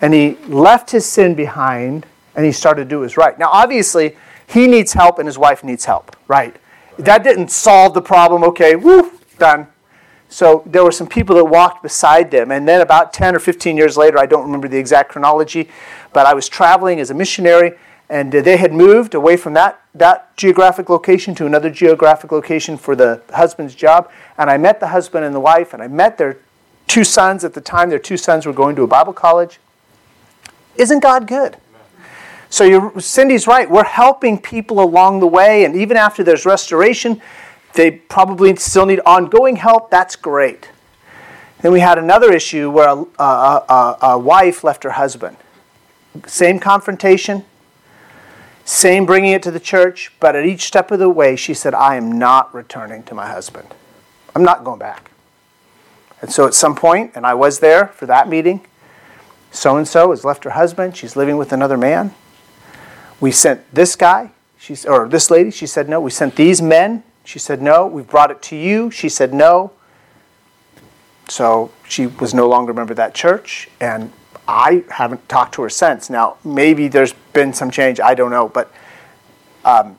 and 0.00 0.12
he 0.12 0.36
left 0.46 0.90
his 0.90 1.06
sin 1.06 1.34
behind 1.34 2.06
and 2.34 2.44
he 2.44 2.52
started 2.52 2.84
to 2.84 2.88
do 2.88 3.00
his 3.00 3.16
right. 3.16 3.38
Now, 3.38 3.50
obviously, 3.50 4.16
he 4.46 4.66
needs 4.66 4.92
help 4.92 5.18
and 5.18 5.26
his 5.26 5.38
wife 5.38 5.64
needs 5.64 5.84
help, 5.84 6.16
right? 6.28 6.56
That 6.98 7.24
didn't 7.24 7.50
solve 7.50 7.94
the 7.94 8.02
problem. 8.02 8.44
Okay, 8.44 8.76
woo, 8.76 9.12
done. 9.38 9.68
So 10.28 10.62
there 10.66 10.84
were 10.84 10.92
some 10.92 11.06
people 11.06 11.36
that 11.36 11.44
walked 11.44 11.82
beside 11.82 12.30
them. 12.30 12.50
And 12.50 12.66
then 12.66 12.80
about 12.80 13.12
10 13.12 13.36
or 13.36 13.38
15 13.38 13.76
years 13.76 13.96
later, 13.96 14.18
I 14.18 14.26
don't 14.26 14.44
remember 14.44 14.68
the 14.68 14.78
exact 14.78 15.10
chronology, 15.10 15.68
but 16.12 16.26
I 16.26 16.34
was 16.34 16.48
traveling 16.48 17.00
as 17.00 17.10
a 17.10 17.14
missionary 17.14 17.72
and 18.08 18.30
they 18.30 18.56
had 18.56 18.72
moved 18.72 19.14
away 19.14 19.36
from 19.36 19.54
that, 19.54 19.80
that 19.94 20.36
geographic 20.36 20.88
location 20.88 21.34
to 21.36 21.46
another 21.46 21.70
geographic 21.70 22.30
location 22.30 22.76
for 22.76 22.94
the 22.94 23.20
husband's 23.32 23.74
job. 23.74 24.10
And 24.38 24.48
I 24.48 24.58
met 24.58 24.78
the 24.78 24.88
husband 24.88 25.24
and 25.24 25.34
the 25.34 25.40
wife, 25.40 25.74
and 25.74 25.82
I 25.82 25.88
met 25.88 26.16
their 26.16 26.38
two 26.86 27.02
sons 27.02 27.42
at 27.44 27.54
the 27.54 27.60
time. 27.60 27.90
Their 27.90 27.98
two 27.98 28.16
sons 28.16 28.46
were 28.46 28.52
going 28.52 28.76
to 28.76 28.82
a 28.82 28.86
Bible 28.86 29.12
college. 29.12 29.58
Isn't 30.78 31.00
God 31.00 31.26
good? 31.26 31.56
So 32.48 32.98
Cindy's 32.98 33.46
right. 33.46 33.68
We're 33.68 33.84
helping 33.84 34.38
people 34.38 34.80
along 34.80 35.20
the 35.20 35.26
way, 35.26 35.64
and 35.64 35.74
even 35.76 35.96
after 35.96 36.22
there's 36.22 36.46
restoration, 36.46 37.20
they 37.74 37.90
probably 37.90 38.54
still 38.56 38.86
need 38.86 39.00
ongoing 39.04 39.56
help. 39.56 39.90
That's 39.90 40.16
great. 40.16 40.70
Then 41.60 41.72
we 41.72 41.80
had 41.80 41.98
another 41.98 42.32
issue 42.32 42.70
where 42.70 42.88
a, 42.88 43.04
a, 43.18 43.64
a, 43.68 43.98
a 44.02 44.18
wife 44.18 44.62
left 44.62 44.84
her 44.84 44.90
husband. 44.90 45.36
Same 46.26 46.58
confrontation, 46.58 47.44
same 48.64 49.04
bringing 49.06 49.32
it 49.32 49.42
to 49.42 49.50
the 49.50 49.60
church, 49.60 50.12
but 50.20 50.34
at 50.34 50.46
each 50.46 50.62
step 50.62 50.90
of 50.90 50.98
the 50.98 51.10
way, 51.10 51.36
she 51.36 51.54
said, 51.54 51.74
I 51.74 51.96
am 51.96 52.18
not 52.18 52.54
returning 52.54 53.02
to 53.04 53.14
my 53.14 53.26
husband. 53.26 53.68
I'm 54.34 54.44
not 54.44 54.64
going 54.64 54.78
back. 54.78 55.10
And 56.22 56.32
so 56.32 56.46
at 56.46 56.54
some 56.54 56.74
point, 56.74 57.12
and 57.14 57.26
I 57.26 57.34
was 57.34 57.60
there 57.60 57.88
for 57.88 58.06
that 58.06 58.28
meeting, 58.28 58.66
so 59.50 59.76
and 59.76 59.86
so 59.86 60.10
has 60.10 60.24
left 60.24 60.44
her 60.44 60.50
husband. 60.50 60.96
She's 60.96 61.16
living 61.16 61.36
with 61.36 61.52
another 61.52 61.76
man. 61.76 62.14
We 63.20 63.30
sent 63.32 63.62
this 63.74 63.96
guy, 63.96 64.30
she's, 64.58 64.84
or 64.84 65.08
this 65.08 65.30
lady, 65.30 65.50
she 65.50 65.66
said 65.66 65.88
no. 65.88 66.00
We 66.00 66.10
sent 66.10 66.36
these 66.36 66.60
men, 66.60 67.02
she 67.24 67.38
said 67.38 67.62
no. 67.62 67.86
We've 67.86 68.06
brought 68.06 68.30
it 68.30 68.42
to 68.42 68.56
you, 68.56 68.90
she 68.90 69.08
said 69.08 69.32
no. 69.32 69.72
So 71.28 71.72
she 71.88 72.06
was 72.06 72.34
no 72.34 72.48
longer 72.48 72.72
a 72.72 72.74
member 72.74 72.92
of 72.92 72.98
that 72.98 73.14
church, 73.14 73.68
and 73.80 74.12
I 74.46 74.84
haven't 74.90 75.28
talked 75.28 75.54
to 75.54 75.62
her 75.62 75.70
since. 75.70 76.08
Now, 76.08 76.36
maybe 76.44 76.88
there's 76.88 77.14
been 77.32 77.52
some 77.52 77.70
change, 77.70 77.98
I 77.98 78.14
don't 78.14 78.30
know, 78.30 78.48
but 78.48 78.70
um, 79.64 79.98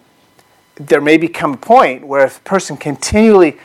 there 0.76 1.02
may 1.02 1.18
become 1.18 1.56
a 1.56 1.58
point 1.58 2.06
where 2.06 2.26
if 2.26 2.38
a 2.38 2.42
person 2.42 2.78
continually, 2.78 3.58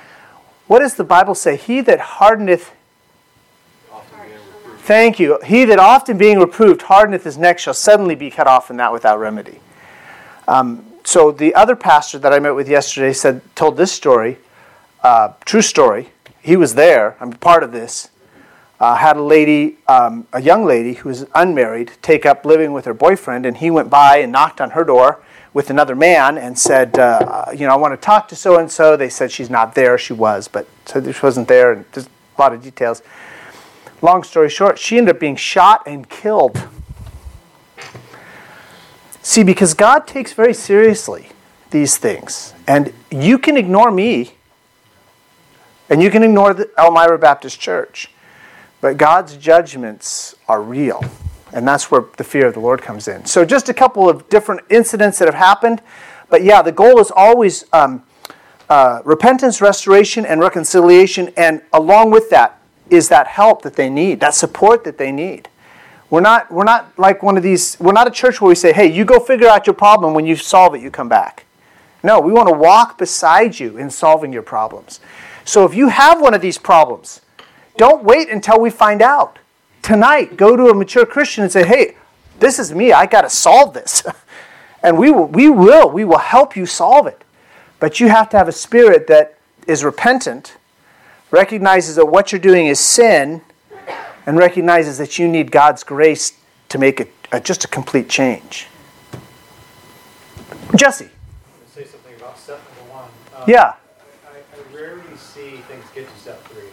what 0.67 0.81
does 0.81 0.95
the 0.95 1.05
Bible 1.05 1.35
say? 1.35 1.57
He 1.57 1.81
that 1.83 2.01
hardeneth 2.01 2.73
Thank 4.83 5.21
you. 5.21 5.39
He 5.45 5.65
that 5.67 5.79
often 5.79 6.19
being 6.19 6.41
reproved 6.41 6.83
hardeneth 6.83 7.23
his 7.23 7.39
neck 7.39 7.61
shall 7.61 7.73
suddenly 7.73 8.17
be 8.17 8.33
cut 8.33 8.49
off, 8.49 8.69
and 8.69 8.81
that 8.81 8.93
without 8.93 9.21
remedy. 9.21 9.61
Um, 10.49 10.85
so 11.05 11.31
the 11.31 11.55
other 11.55 11.77
pastor 11.77 12.19
that 12.19 12.33
I 12.33 12.41
met 12.41 12.57
with 12.57 12.69
yesterday 12.69 13.13
said, 13.13 13.43
told 13.55 13.77
this 13.77 13.93
story, 13.93 14.39
uh, 15.05 15.35
true 15.45 15.63
story. 15.63 16.11
He 16.41 16.57
was 16.57 16.75
there. 16.75 17.17
I'm 17.21 17.33
part 17.33 17.63
of 17.63 17.71
this. 17.71 18.11
Uh, 18.81 18.97
had 18.97 19.17
a 19.17 19.23
lady, 19.23 19.77
um, 19.87 20.27
a 20.33 20.43
young 20.43 20.65
lady 20.65 20.95
who 20.95 21.11
was 21.11 21.27
unmarried, 21.33 21.93
take 22.03 22.27
up 22.27 22.45
living 22.45 22.73
with 22.73 22.85
her 22.85 22.95
boyfriend, 22.95 23.47
and 23.47 23.59
he 23.59 23.71
went 23.71 23.89
by 23.89 24.17
and 24.17 24.33
knocked 24.33 24.61
on 24.61 24.71
her 24.71 24.83
door 24.83 25.23
with 25.55 25.71
another 25.71 25.95
man 25.95 26.37
and 26.37 26.59
said, 26.59 26.99
uh, 26.99 27.47
you 27.53 27.69
know, 27.69 27.73
I 27.73 27.77
want 27.77 27.93
to 27.93 28.05
talk 28.05 28.27
to 28.29 28.35
so 28.35 28.59
and 28.59 28.69
so. 28.69 28.97
They 28.97 29.11
said 29.11 29.31
she's 29.31 29.51
not 29.51 29.77
there. 29.77 29.97
She 29.97 30.13
was, 30.13 30.49
but 30.49 30.67
said 30.87 31.05
she 31.05 31.21
wasn't 31.23 31.47
there, 31.47 31.71
and 31.71 31.85
just 31.93 32.09
a 32.37 32.41
lot 32.41 32.53
of 32.53 32.65
details 32.65 33.01
long 34.03 34.23
story 34.23 34.51
short, 34.51 34.79
she 34.79 34.99
ended 34.99 35.15
up 35.15 35.21
being 35.21 35.37
shot 35.37 35.83
and 35.87 36.09
killed. 36.09 36.69
See, 39.23 39.45
because 39.45 39.73
God 39.73 40.07
takes 40.07 40.33
very 40.33 40.53
seriously 40.53 41.29
these 41.71 41.97
things. 41.97 42.55
And 42.67 42.93
you 43.11 43.39
can 43.39 43.57
ignore 43.57 43.91
me, 43.91 44.35
and 45.89 46.03
you 46.03 46.11
can 46.11 46.23
ignore 46.23 46.55
the 46.55 46.71
Elmira 46.79 47.19
Baptist 47.19 47.61
Church, 47.61 48.11
but 48.81 48.97
God's 48.97 49.37
judgments 49.37 50.35
are 50.49 50.61
real. 50.61 51.05
And 51.53 51.69
that's 51.69 51.91
where 51.91 52.05
the 52.17 52.25
fear 52.25 52.47
of 52.47 52.55
the 52.55 52.61
Lord 52.61 52.81
comes 52.81 53.09
in. 53.09 53.27
So, 53.27 53.45
just 53.45 53.69
a 53.69 53.75
couple 53.75 54.09
of 54.09 54.29
different 54.31 54.63
incidents 54.71 55.19
that 55.19 55.27
have 55.27 55.35
happened. 55.35 55.83
But 56.31 56.45
yeah, 56.45 56.63
the 56.63 56.73
goal 56.73 56.99
is 56.99 57.11
always 57.15 57.67
um, 57.75 58.05
uh, 58.71 59.03
repentance, 59.05 59.61
restoration, 59.61 60.25
and 60.25 60.41
reconciliation. 60.41 61.31
And 61.37 61.61
along 61.75 62.11
with 62.11 62.31
that, 62.31 62.62
is 62.93 63.09
that 63.09 63.27
help 63.27 63.63
that 63.63 63.75
they 63.75 63.89
need, 63.89 64.21
that 64.21 64.35
support 64.35 64.85
that 64.85 64.99
they 64.99 65.11
need. 65.11 65.49
We're 66.11 66.21
not, 66.21 66.53
we're 66.53 66.65
not 66.65 66.99
like 66.99 67.23
one 67.23 67.39
of 67.39 67.43
these, 67.43 67.81
we're 67.81 67.93
not 67.93 68.07
a 68.07 68.11
church 68.11 68.41
where 68.41 68.51
we 68.51 68.55
say, 68.55 68.73
hey, 68.73 68.93
you 68.93 69.07
go 69.07 69.19
figure 69.19 69.49
out 69.49 69.67
your 69.67 69.73
problem. 69.75 70.13
When 70.13 70.27
you 70.27 70.37
solve 70.37 70.75
it, 70.75 70.83
you 70.83 70.91
come 70.91 71.09
back. 71.09 71.47
No, 72.03 72.21
we 72.21 72.33
want 72.33 72.49
to 72.49 72.55
walk 72.55 72.99
beside 72.99 73.59
you 73.59 73.79
in 73.79 73.89
solving 73.89 74.31
your 74.31 74.43
problems. 74.43 75.01
So 75.47 75.65
if 75.65 75.75
you 75.75 75.89
have 75.89 76.21
one 76.21 76.35
of 76.35 76.43
these 76.43 76.59
problems, 76.59 77.23
don't 77.79 78.05
wait 78.05 78.29
until 78.29 78.61
we 78.61 78.69
find 78.69 79.01
out. 79.01 79.39
Tonight, 79.81 80.37
go 80.37 80.55
to 80.55 80.67
a 80.67 80.75
mature 80.75 81.07
Christian 81.07 81.45
and 81.45 81.53
say, 81.53 81.67
hey, 81.67 81.97
this 82.41 82.59
is 82.59 82.75
me. 82.75 82.93
I 82.93 83.07
got 83.07 83.23
to 83.23 83.31
solve 83.31 83.73
this. 83.73 84.03
and 84.83 84.99
we 84.99 85.11
will, 85.11 85.27
we 85.27 85.49
will, 85.49 85.89
we 85.89 86.05
will 86.05 86.19
help 86.19 86.57
you 86.57 86.67
solve 86.67 87.07
it. 87.07 87.25
But 87.81 88.01
you 88.01 88.09
have 88.09 88.29
to 88.31 88.37
have 88.37 88.49
a 88.49 88.53
spirit 88.53 89.07
that 89.07 89.39
is 89.67 89.83
repentant 89.83 90.57
recognizes 91.33 91.97
that 91.97 92.07
what 92.07 92.31
you're 92.31 92.41
doing 92.41 92.69
is 92.69 92.79
sin, 92.79 93.41
and 94.27 94.39
recognizes 94.39 94.99
that 94.99 95.19
you 95.19 95.27
need 95.27 95.51
God's 95.51 95.83
grace 95.83 96.35
to 96.69 96.79
make 96.79 97.01
it 97.01 97.13
a, 97.33 97.41
just 97.41 97.65
a 97.65 97.69
complete 97.69 98.09
change. 98.09 98.69
Jesse. 100.77 101.09
say 101.75 101.85
something 101.85 102.15
about 102.17 102.39
step 102.39 102.61
number 102.79 102.93
one. 102.95 103.09
Yeah, 103.49 103.75
I, 104.27 104.37
I 104.37 104.77
rarely 104.77 105.03
see 105.17 105.57
things 105.69 105.85
get 105.95 106.09
to 106.09 106.17
step 106.21 106.43
three. 106.45 106.69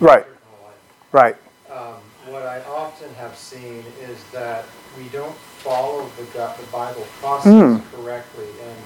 Right. 0.00 0.24
in 0.24 0.32
my 0.32 0.66
life. 0.66 0.76
right. 1.12 1.36
Um, 1.70 1.96
what 2.32 2.42
I 2.42 2.62
often 2.62 3.12
have 3.14 3.36
seen 3.36 3.84
is 4.08 4.24
that 4.32 4.64
we 4.96 5.04
don't 5.08 5.36
follow 5.36 6.08
the, 6.16 6.22
the 6.24 6.66
Bible 6.72 7.06
process 7.20 7.52
Hmm. 7.52 7.96
correctly. 7.96 8.46
And 8.66 8.76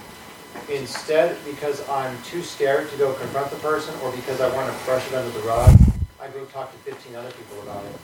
instead, 0.70 1.36
because 1.44 1.86
I'm 1.88 2.20
too 2.22 2.42
scared 2.42 2.90
to 2.90 2.96
go 2.96 3.12
confront 3.14 3.50
the 3.50 3.56
person 3.56 3.94
or 4.02 4.10
because 4.12 4.40
I 4.40 4.54
want 4.54 4.70
to 4.70 4.84
brush 4.84 5.06
it 5.08 5.14
under 5.14 5.30
the 5.30 5.46
rug, 5.46 5.76
I 6.20 6.28
go 6.28 6.44
talk 6.46 6.70
to 6.72 6.78
15 6.78 7.14
other 7.16 7.30
people 7.30 7.62
about 7.62 7.84
it. 7.84 7.94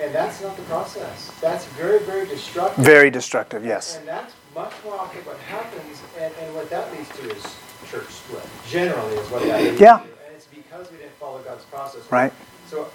And 0.00 0.14
that's 0.14 0.40
not 0.42 0.56
the 0.56 0.62
process. 0.62 1.30
That's 1.40 1.66
very, 1.66 2.00
very 2.00 2.26
destructive. 2.26 2.84
Very 2.84 3.10
destructive, 3.10 3.64
yes. 3.64 3.98
And 3.98 4.08
that's 4.08 4.34
much 4.54 4.72
more 4.84 4.94
often 4.94 5.20
what 5.24 5.36
happens, 5.38 6.00
and, 6.18 6.32
and 6.40 6.54
what 6.54 6.70
that 6.70 6.90
leads 6.92 7.08
to 7.18 7.30
is 7.36 7.42
church 7.90 8.08
split. 8.08 8.42
Generally, 8.66 9.16
is 9.16 9.30
what 9.30 9.42
that 9.42 9.62
leads 9.62 9.80
Yeah. 9.80 9.98
to. 9.98 10.02
And 10.02 10.36
it's 10.36 10.46
because 10.46 10.90
we 10.90 10.98
didn't 10.98 11.14
follow 11.20 11.40
God's 11.42 11.64
process. 11.64 12.02
Right. 12.10 12.32
So, 12.68 12.82
uh, 12.82 12.86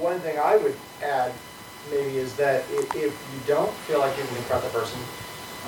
one 0.00 0.18
thing 0.20 0.38
I 0.38 0.56
would 0.56 0.76
add 1.02 1.32
maybe 1.90 2.18
is 2.18 2.34
that 2.36 2.64
if, 2.70 2.94
if 2.96 3.12
you 3.12 3.40
don't 3.46 3.72
feel 3.86 4.00
like 4.00 4.16
you 4.16 4.24
can 4.24 4.34
confront 4.36 4.64
the 4.64 4.70
person, 4.70 5.00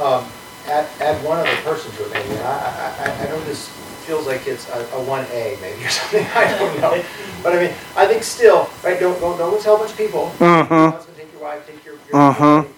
um, 0.00 0.26
add, 0.68 0.86
add 1.00 1.22
one 1.24 1.38
other 1.38 1.56
person 1.62 1.90
to 1.92 2.04
it 2.06 2.10
maybe. 2.12 2.30
And 2.34 2.40
I, 2.44 2.94
I, 2.98 3.24
I- 3.24 3.28
know 3.28 3.40
this 3.44 3.68
feels 4.06 4.26
like 4.26 4.46
it's 4.46 4.68
a, 4.68 4.80
a 4.80 5.00
1A 5.04 5.60
maybe 5.60 5.84
or 5.84 5.88
something, 6.00 6.26
I 6.34 6.58
don't 6.58 6.80
know. 6.80 7.02
But 7.42 7.54
I 7.54 7.62
mean, 7.62 7.74
I 7.96 8.06
think 8.06 8.22
still, 8.22 8.68
right, 8.82 8.98
don't, 9.00 9.18
don't, 9.20 9.38
don't 9.38 9.62
tell 9.62 9.76
a 9.76 9.78
bunch 9.78 9.92
of 9.92 9.96
people. 9.96 10.30
Take 10.32 10.40
your 10.40 10.64
Mhm. 10.64 10.92
husband, 10.92 11.16
take 11.16 11.32
your 11.32 11.40
wife, 11.42 11.66
take 11.66 11.84
your, 11.84 11.94
your 12.12 12.32
family, 12.34 12.68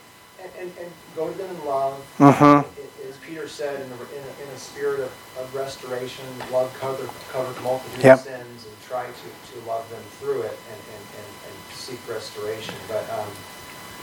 and, 0.40 0.50
and, 0.60 0.72
and 0.78 0.90
go 1.16 1.28
to 1.30 1.36
them 1.36 1.50
in 1.50 1.64
love. 1.66 2.00
Uh-huh. 2.20 2.62
As 3.08 3.16
Peter 3.18 3.48
said, 3.48 3.80
in 3.80 3.90
a, 3.90 3.94
in 3.94 4.22
a, 4.22 4.32
in 4.46 4.48
a 4.54 4.58
spirit 4.58 5.00
of, 5.00 5.10
of 5.38 5.52
restoration, 5.54 6.24
love 6.52 6.72
covered, 6.78 7.10
covered 7.30 7.60
multitude 7.62 8.04
Yep. 8.04 8.18
of 8.18 8.24
sins, 8.24 8.66
and 8.66 8.76
try 8.86 9.06
to, 9.06 9.28
to 9.52 9.66
love 9.68 9.88
them 9.90 10.02
through 10.20 10.42
it 10.42 10.58
and, 10.70 10.80
and, 10.94 11.04
and, 11.18 11.26
and 11.46 11.54
seek 11.74 11.98
restoration. 12.08 12.74
But 12.88 13.02
um, 13.10 13.26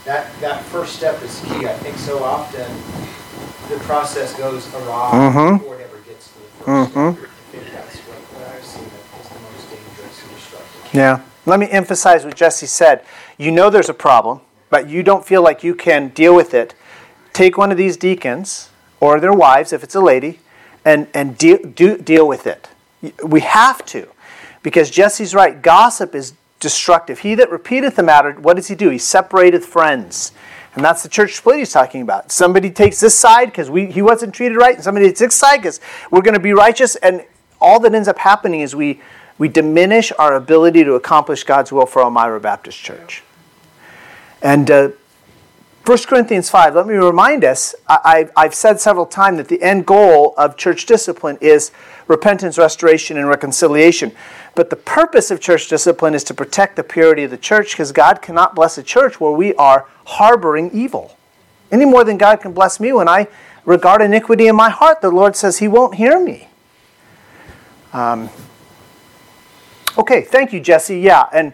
that, 0.04 0.28
that 0.40 0.62
first 0.64 0.96
step 0.96 1.22
is 1.22 1.40
key. 1.40 1.66
I 1.66 1.72
think 1.74 1.96
so 1.96 2.22
often 2.22 2.66
the 3.70 3.82
process 3.84 4.34
goes 4.34 4.72
awry 4.74 5.10
Mhm. 5.14 5.58
before 5.58 5.74
it 5.76 5.80
ever 5.90 5.98
gets 6.06 6.28
to 6.28 6.34
the 6.34 6.64
1st 6.64 6.94
Mhm. 6.94 7.16
step. 7.16 7.28
I 7.28 7.56
think 7.56 7.72
that's 7.72 7.96
what, 7.98 8.18
what 8.18 8.54
I've 8.54 8.64
seen 8.64 8.84
that 8.84 9.22
is 9.22 9.28
the 9.28 9.40
most 9.40 9.70
dangerous 9.70 10.22
and 10.22 10.34
destructive. 10.34 10.94
Yeah. 10.94 11.18
Let 11.46 11.58
me 11.60 11.68
emphasize 11.70 12.24
what 12.24 12.34
Jesse 12.34 12.66
said. 12.66 13.00
You 13.38 13.50
know 13.50 13.70
there's 13.70 13.88
a 13.88 13.94
problem, 13.94 14.40
but 14.70 14.88
you 14.88 15.02
don't 15.02 15.24
feel 15.26 15.42
like 15.42 15.62
you 15.64 15.74
can 15.74 16.08
deal 16.08 16.34
with 16.34 16.54
it. 16.54 16.74
Take 17.32 17.56
one 17.58 17.70
of 17.72 17.76
these 17.76 17.96
deacons 17.96 18.68
or 19.00 19.18
their 19.20 19.32
wives, 19.32 19.72
if 19.72 19.82
it's 19.82 19.94
a 19.94 20.00
lady, 20.00 20.40
and, 20.84 21.06
and 21.14 21.36
deal, 21.36 21.58
do, 21.58 21.96
deal 21.98 22.26
with 22.28 22.46
it. 22.46 22.68
We 23.22 23.40
have 23.40 23.84
to. 23.86 24.06
Because 24.62 24.88
Jesse's 24.88 25.34
right. 25.34 25.60
Gossip 25.60 26.14
is 26.14 26.32
destructive. 26.64 27.18
He 27.18 27.34
that 27.34 27.50
repeateth 27.50 27.96
the 27.96 28.02
matter, 28.02 28.32
what 28.32 28.56
does 28.56 28.68
he 28.68 28.74
do? 28.74 28.88
He 28.88 28.96
separateth 28.96 29.66
friends. 29.66 30.32
And 30.74 30.82
that's 30.82 31.02
the 31.02 31.10
church 31.10 31.34
split 31.34 31.58
he's 31.58 31.70
talking 31.70 32.00
about. 32.00 32.32
Somebody 32.32 32.70
takes 32.70 33.00
this 33.00 33.16
side 33.16 33.46
because 33.46 33.68
he 33.68 34.00
wasn't 34.00 34.34
treated 34.34 34.56
right, 34.56 34.74
and 34.74 34.82
somebody 34.82 35.06
takes 35.08 35.20
this 35.20 35.34
side 35.34 35.58
because 35.58 35.78
we're 36.10 36.22
going 36.22 36.34
to 36.34 36.40
be 36.40 36.54
righteous. 36.54 36.96
And 36.96 37.22
all 37.60 37.78
that 37.80 37.94
ends 37.94 38.08
up 38.08 38.16
happening 38.16 38.62
is 38.62 38.74
we, 38.74 39.02
we 39.36 39.46
diminish 39.46 40.10
our 40.18 40.34
ability 40.34 40.82
to 40.84 40.94
accomplish 40.94 41.44
God's 41.44 41.70
will 41.70 41.84
for 41.84 42.00
Elmira 42.00 42.40
Baptist 42.40 42.78
Church. 42.78 43.22
And 44.40 44.70
uh, 44.70 44.88
1 45.84 45.98
Corinthians 46.06 46.48
5, 46.48 46.76
let 46.76 46.86
me 46.86 46.94
remind 46.94 47.44
us 47.44 47.74
I, 47.86 47.98
I've, 48.04 48.32
I've 48.34 48.54
said 48.54 48.80
several 48.80 49.04
times 49.04 49.36
that 49.36 49.48
the 49.48 49.60
end 49.62 49.84
goal 49.84 50.32
of 50.38 50.56
church 50.56 50.86
discipline 50.86 51.36
is 51.42 51.72
repentance, 52.08 52.56
restoration, 52.56 53.18
and 53.18 53.28
reconciliation. 53.28 54.12
But 54.54 54.70
the 54.70 54.76
purpose 54.76 55.30
of 55.30 55.40
church 55.40 55.68
discipline 55.68 56.14
is 56.14 56.24
to 56.24 56.34
protect 56.34 56.76
the 56.76 56.84
purity 56.84 57.24
of 57.24 57.30
the 57.30 57.36
church 57.36 57.72
because 57.72 57.92
God 57.92 58.22
cannot 58.22 58.54
bless 58.54 58.78
a 58.78 58.82
church 58.82 59.20
where 59.20 59.32
we 59.32 59.52
are 59.56 59.86
harboring 60.06 60.70
evil. 60.72 61.18
Any 61.70 61.84
more 61.84 62.02
than 62.02 62.16
God 62.16 62.40
can 62.40 62.54
bless 62.54 62.80
me 62.80 62.92
when 62.94 63.08
I 63.08 63.28
regard 63.66 64.00
iniquity 64.00 64.46
in 64.46 64.56
my 64.56 64.70
heart. 64.70 65.02
The 65.02 65.10
Lord 65.10 65.36
says 65.36 65.58
He 65.58 65.68
won't 65.68 65.96
hear 65.96 66.18
me. 66.18 66.48
Um, 67.92 68.30
okay, 69.98 70.22
thank 70.22 70.54
you, 70.54 70.60
Jesse. 70.60 70.98
Yeah, 70.98 71.26
and 71.30 71.52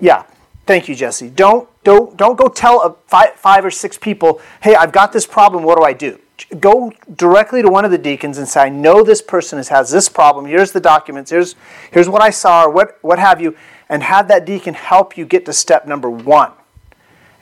yeah, 0.00 0.24
thank 0.68 0.86
you, 0.86 0.94
Jesse. 0.94 1.30
Don't 1.30 1.66
don't 1.82 2.16
don't 2.16 2.36
go 2.36 2.46
tell 2.46 2.82
a 2.82 2.94
five, 3.08 3.34
five 3.34 3.64
or 3.64 3.70
six 3.70 3.96
people, 3.98 4.40
hey, 4.62 4.76
I've 4.76 4.92
got 4.92 5.12
this 5.12 5.26
problem. 5.26 5.64
What 5.64 5.78
do 5.78 5.82
I 5.82 5.94
do? 5.94 6.20
Go 6.60 6.92
directly 7.16 7.62
to 7.62 7.68
one 7.68 7.84
of 7.84 7.90
the 7.90 7.98
deacons 7.98 8.38
and 8.38 8.46
say, 8.46 8.60
I 8.60 8.68
know 8.68 9.02
this 9.02 9.22
person 9.22 9.58
has, 9.60 9.90
this 9.90 10.08
problem. 10.08 10.44
Here's 10.44 10.70
the 10.70 10.80
documents. 10.80 11.30
Here's 11.30 11.56
here's 11.90 12.08
what 12.08 12.22
I 12.22 12.30
saw, 12.30 12.64
or 12.64 12.70
what 12.70 12.98
what 13.00 13.18
have 13.18 13.40
you, 13.40 13.56
and 13.88 14.02
have 14.02 14.28
that 14.28 14.44
deacon 14.44 14.74
help 14.74 15.16
you 15.16 15.24
get 15.24 15.46
to 15.46 15.52
step 15.52 15.86
number 15.86 16.10
one. 16.10 16.52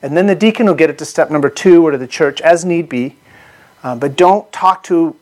And 0.03 0.17
then 0.17 0.29
the 0.29 0.37
deacon 0.37 0.67
will 0.67 0.75
get 0.75 0.89
it 0.89 0.99
to 0.99 1.05
step 1.05 1.31
number 1.31 1.51
two 1.51 1.85
or 1.85 1.91
to 1.91 1.99
the 1.99 2.07
church 2.07 2.41
as 2.41 2.65
need 2.65 2.89
be. 2.89 3.17
Uh, 3.83 3.97
but 3.97 4.17
don't 4.17 4.51
talk 4.53 4.83
to, 4.85 5.17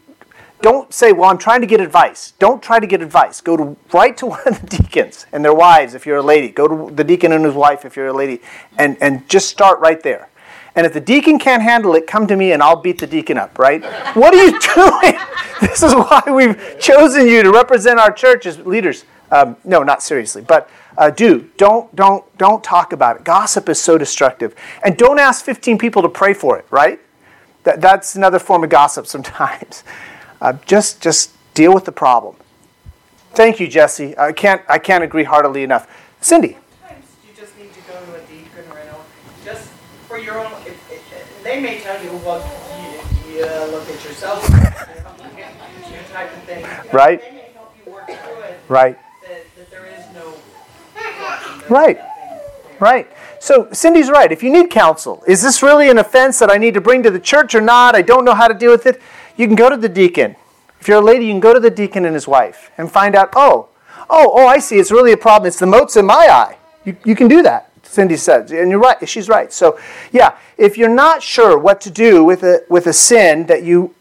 don't 0.62 0.92
say, 0.94 1.12
well, 1.12 1.30
I'm 1.30 1.38
trying 1.38 1.60
to 1.60 1.66
get 1.66 1.80
advice. 1.80 2.32
Don't 2.38 2.62
try 2.62 2.78
to 2.80 2.86
get 2.86 3.02
advice. 3.02 3.40
Go 3.40 3.56
to 3.56 3.76
right 3.92 4.16
to 4.16 4.26
one 4.34 4.40
of 4.46 4.60
the 4.60 4.78
deacons 4.78 5.26
and 5.32 5.44
their 5.44 5.54
wives 5.54 5.94
if 5.94 6.06
you're 6.06 6.18
a 6.18 6.22
lady. 6.22 6.48
Go 6.48 6.68
to 6.68 6.94
the 6.94 7.04
deacon 7.04 7.32
and 7.32 7.44
his 7.44 7.54
wife 7.54 7.84
if 7.84 7.96
you're 7.96 8.08
a 8.08 8.12
lady. 8.12 8.40
And, 8.78 8.96
and 9.00 9.28
just 9.28 9.48
start 9.48 9.78
right 9.80 10.02
there. 10.02 10.28
And 10.76 10.86
if 10.86 10.92
the 10.92 11.00
deacon 11.00 11.38
can't 11.38 11.62
handle 11.62 11.94
it, 11.94 12.06
come 12.06 12.26
to 12.26 12.36
me 12.36 12.52
and 12.52 12.62
I'll 12.62 12.80
beat 12.80 12.98
the 12.98 13.06
deacon 13.06 13.38
up, 13.38 13.58
right? 13.58 13.82
what 14.14 14.34
are 14.34 14.44
you 14.44 14.58
doing? 14.74 15.18
this 15.60 15.82
is 15.82 15.94
why 15.94 16.22
we've 16.26 16.78
chosen 16.80 17.26
you 17.26 17.42
to 17.42 17.52
represent 17.52 18.00
our 18.00 18.10
church 18.10 18.46
as 18.46 18.58
leaders. 18.60 19.04
Um, 19.30 19.56
no, 19.64 19.82
not 19.82 20.02
seriously, 20.02 20.42
but 20.42 20.68
uh, 20.96 21.10
do 21.10 21.50
don't 21.56 21.94
don't 21.96 22.24
don't 22.38 22.62
talk 22.62 22.92
about 22.92 23.16
it. 23.16 23.24
Gossip 23.24 23.68
is 23.68 23.80
so 23.80 23.98
destructive, 23.98 24.54
and 24.84 24.96
don't 24.96 25.18
ask 25.18 25.44
15 25.44 25.78
people 25.78 26.02
to 26.02 26.08
pray 26.08 26.34
for 26.34 26.58
it. 26.58 26.66
Right? 26.70 27.00
That, 27.64 27.80
that's 27.80 28.14
another 28.14 28.38
form 28.38 28.62
of 28.62 28.70
gossip 28.70 29.06
sometimes. 29.06 29.82
Uh, 30.44 30.52
just 30.66 31.00
just 31.00 31.30
deal 31.54 31.72
with 31.72 31.86
the 31.86 31.92
problem. 31.92 32.36
Thank 33.32 33.60
you, 33.60 33.66
Jesse. 33.66 34.16
I 34.18 34.30
can't 34.32 34.60
I 34.68 34.78
can't 34.78 35.02
agree 35.02 35.24
heartily 35.24 35.62
enough. 35.62 35.88
Cindy. 36.20 36.58
Sometimes 36.82 37.06
you 37.26 37.34
just 37.34 37.58
need 37.58 37.72
to 37.72 37.80
go 37.90 37.94
to 37.94 38.14
a 38.16 38.20
deacon 38.26 38.70
or 38.70 38.76
an 38.76 38.88
elder, 38.88 39.04
just 39.42 39.70
for 40.06 40.18
your 40.18 40.38
own, 40.38 40.52
they 41.42 41.62
may 41.62 41.80
tell 41.80 42.02
you, 42.04 42.10
well, 42.18 42.40
you, 43.26 43.36
you 43.38 43.44
uh, 43.44 43.68
look 43.70 43.88
at 43.88 44.04
yourself, 44.04 44.46
you 44.50 45.96
type 46.12 46.36
of 46.36 46.42
thing. 46.44 46.66
Right. 46.92 47.22
They 47.22 47.30
may 47.32 47.50
help 47.54 47.74
you 47.82 47.92
work 47.92 48.06
through 48.06 48.40
it, 48.42 48.60
Right. 48.68 48.98
that, 49.26 49.44
that 49.56 49.70
there 49.70 49.86
is 49.86 50.04
no. 50.14 50.34
Right. 51.70 51.98
Right. 52.80 53.10
So 53.40 53.68
Cindy's 53.72 54.10
right. 54.10 54.30
If 54.30 54.42
you 54.42 54.52
need 54.52 54.68
counsel, 54.70 55.22
is 55.26 55.42
this 55.42 55.62
really 55.62 55.88
an 55.88 55.96
offense 55.96 56.38
that 56.38 56.50
I 56.50 56.58
need 56.58 56.74
to 56.74 56.82
bring 56.82 57.02
to 57.02 57.10
the 57.10 57.20
church 57.20 57.54
or 57.54 57.62
not? 57.62 57.94
I 57.94 58.02
don't 58.02 58.26
know 58.26 58.34
how 58.34 58.46
to 58.48 58.54
deal 58.54 58.70
with 58.70 58.84
it. 58.84 59.00
You 59.36 59.46
can 59.46 59.56
go 59.56 59.68
to 59.68 59.76
the 59.76 59.88
deacon. 59.88 60.36
If 60.80 60.88
you're 60.88 60.98
a 60.98 61.04
lady, 61.04 61.26
you 61.26 61.32
can 61.32 61.40
go 61.40 61.54
to 61.54 61.60
the 61.60 61.70
deacon 61.70 62.04
and 62.04 62.14
his 62.14 62.28
wife 62.28 62.70
and 62.76 62.90
find 62.90 63.16
out, 63.16 63.30
oh, 63.34 63.68
oh, 64.10 64.32
oh, 64.34 64.46
I 64.46 64.58
see. 64.58 64.76
It's 64.78 64.90
really 64.90 65.12
a 65.12 65.16
problem. 65.16 65.48
It's 65.48 65.58
the 65.58 65.66
motes 65.66 65.96
in 65.96 66.06
my 66.06 66.28
eye. 66.28 66.56
You, 66.84 66.96
you 67.04 67.16
can 67.16 67.26
do 67.26 67.42
that, 67.42 67.72
Cindy 67.82 68.16
says. 68.16 68.52
And 68.52 68.70
you're 68.70 68.78
right. 68.78 69.08
She's 69.08 69.28
right. 69.28 69.52
So, 69.52 69.78
yeah, 70.12 70.36
if 70.58 70.76
you're 70.76 70.94
not 70.94 71.22
sure 71.22 71.58
what 71.58 71.80
to 71.82 71.90
do 71.90 72.22
with 72.22 72.42
a, 72.42 72.64
with 72.68 72.86
a 72.86 72.92
sin 72.92 73.46
that 73.46 73.62
you 73.62 73.94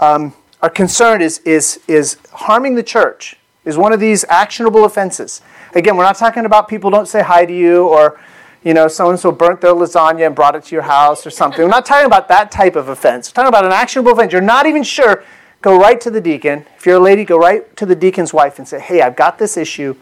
um, 0.00 0.34
are 0.62 0.70
concerned 0.70 1.22
is, 1.22 1.38
is, 1.40 1.80
is 1.86 2.16
harming 2.32 2.74
the 2.74 2.82
church, 2.82 3.36
is 3.64 3.76
one 3.76 3.92
of 3.92 4.00
these 4.00 4.24
actionable 4.28 4.84
offenses. 4.84 5.42
Again, 5.74 5.96
we're 5.96 6.04
not 6.04 6.16
talking 6.16 6.46
about 6.46 6.68
people 6.68 6.90
don't 6.90 7.06
say 7.06 7.22
hi 7.22 7.44
to 7.44 7.54
you 7.54 7.86
or, 7.86 8.18
you 8.64 8.74
know, 8.74 8.88
so 8.88 9.10
and 9.10 9.18
so 9.18 9.30
burnt 9.30 9.60
their 9.60 9.72
lasagna 9.72 10.26
and 10.26 10.34
brought 10.34 10.54
it 10.54 10.64
to 10.64 10.74
your 10.74 10.82
house 10.82 11.26
or 11.26 11.30
something. 11.30 11.62
We're 11.62 11.70
not 11.70 11.86
talking 11.86 12.06
about 12.06 12.28
that 12.28 12.50
type 12.50 12.76
of 12.76 12.88
offense. 12.88 13.30
We're 13.30 13.34
talking 13.34 13.48
about 13.48 13.64
an 13.64 13.72
actionable 13.72 14.12
offense. 14.12 14.32
You're 14.32 14.42
not 14.42 14.66
even 14.66 14.82
sure. 14.82 15.24
Go 15.60 15.78
right 15.78 16.00
to 16.00 16.10
the 16.10 16.20
deacon. 16.20 16.66
If 16.76 16.86
you're 16.86 16.96
a 16.96 17.00
lady, 17.00 17.24
go 17.24 17.36
right 17.36 17.76
to 17.76 17.86
the 17.86 17.96
deacon's 17.96 18.32
wife 18.32 18.58
and 18.58 18.68
say, 18.68 18.80
hey, 18.80 19.02
I've 19.02 19.16
got 19.16 19.38
this 19.38 19.56
issue. 19.56 19.96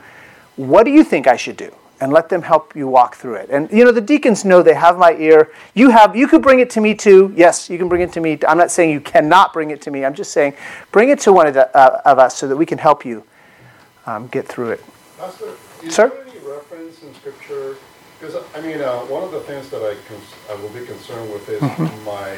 What 0.56 0.84
do 0.84 0.90
you 0.90 1.04
think 1.04 1.26
I 1.26 1.36
should 1.36 1.56
do? 1.56 1.74
And 1.98 2.12
let 2.12 2.28
them 2.28 2.42
help 2.42 2.76
you 2.76 2.88
walk 2.88 3.16
through 3.16 3.36
it. 3.36 3.48
And 3.50 3.70
you 3.70 3.82
know, 3.82 3.90
the 3.90 4.02
deacons 4.02 4.44
know 4.44 4.62
they 4.62 4.74
have 4.74 4.98
my 4.98 5.14
ear. 5.14 5.50
You 5.74 5.88
have 5.88 6.14
you 6.14 6.28
could 6.28 6.42
bring 6.42 6.60
it 6.60 6.68
to 6.70 6.80
me 6.82 6.94
too. 6.94 7.32
Yes, 7.34 7.70
you 7.70 7.78
can 7.78 7.88
bring 7.88 8.02
it 8.02 8.12
to 8.12 8.20
me. 8.20 8.38
I'm 8.46 8.58
not 8.58 8.70
saying 8.70 8.90
you 8.90 9.00
cannot 9.00 9.54
bring 9.54 9.70
it 9.70 9.80
to 9.82 9.90
me. 9.90 10.04
I'm 10.04 10.12
just 10.12 10.30
saying 10.32 10.54
bring 10.92 11.08
it 11.08 11.20
to 11.20 11.32
one 11.32 11.46
of, 11.46 11.54
the, 11.54 11.74
uh, 11.74 12.02
of 12.04 12.18
us 12.18 12.36
so 12.36 12.48
that 12.48 12.56
we 12.56 12.66
can 12.66 12.76
help 12.76 13.06
you 13.06 13.24
um, 14.04 14.26
get 14.28 14.46
through 14.46 14.72
it. 14.72 14.84
Pastor, 15.18 15.52
Sir? 15.88 16.08
there 16.08 16.26
any 16.26 16.38
reference 16.46 17.02
in 17.02 17.14
scripture? 17.14 17.65
Because, 18.26 18.42
I 18.56 18.60
mean, 18.60 18.80
uh, 18.80 18.98
one 19.06 19.22
of 19.22 19.30
the 19.30 19.40
things 19.40 19.68
that 19.70 19.82
I, 19.82 19.94
cons- 20.08 20.34
I 20.50 20.54
will 20.60 20.68
be 20.70 20.84
concerned 20.84 21.32
with 21.32 21.48
is 21.48 21.60
Mm-hmm. 21.60 22.04
my, 22.04 22.34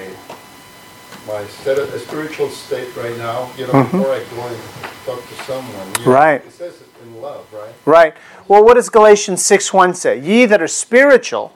my 1.33 1.46
state 1.48 1.79
of, 1.79 1.88
spiritual 2.01 2.51
state 2.51 2.94
right 2.96 3.16
now, 3.16 3.51
you 3.57 3.66
know, 3.66 3.72
Mm-hmm. 3.72 3.96
before 3.96 4.12
I 4.12 4.22
go 4.24 4.46
and 4.48 4.59
talk 5.07 5.27
to 5.27 5.35
someone. 5.44 5.88
you 6.01 6.05
know, 6.07 6.12
Right. 6.12 6.44
It 6.44 6.53
says 6.53 6.74
it 6.83 6.88
in 7.03 7.22
love, 7.22 7.46
right? 7.55 7.72
Right. 7.87 8.14
Well, 8.48 8.62
what 8.64 8.74
does 8.74 8.90
Galatians 8.90 9.42
6 9.44 9.72
1 9.72 9.94
say? 9.94 10.18
Ye 10.20 10.44
that 10.44 10.61
are 10.61 10.68
spiritual, 10.68 11.55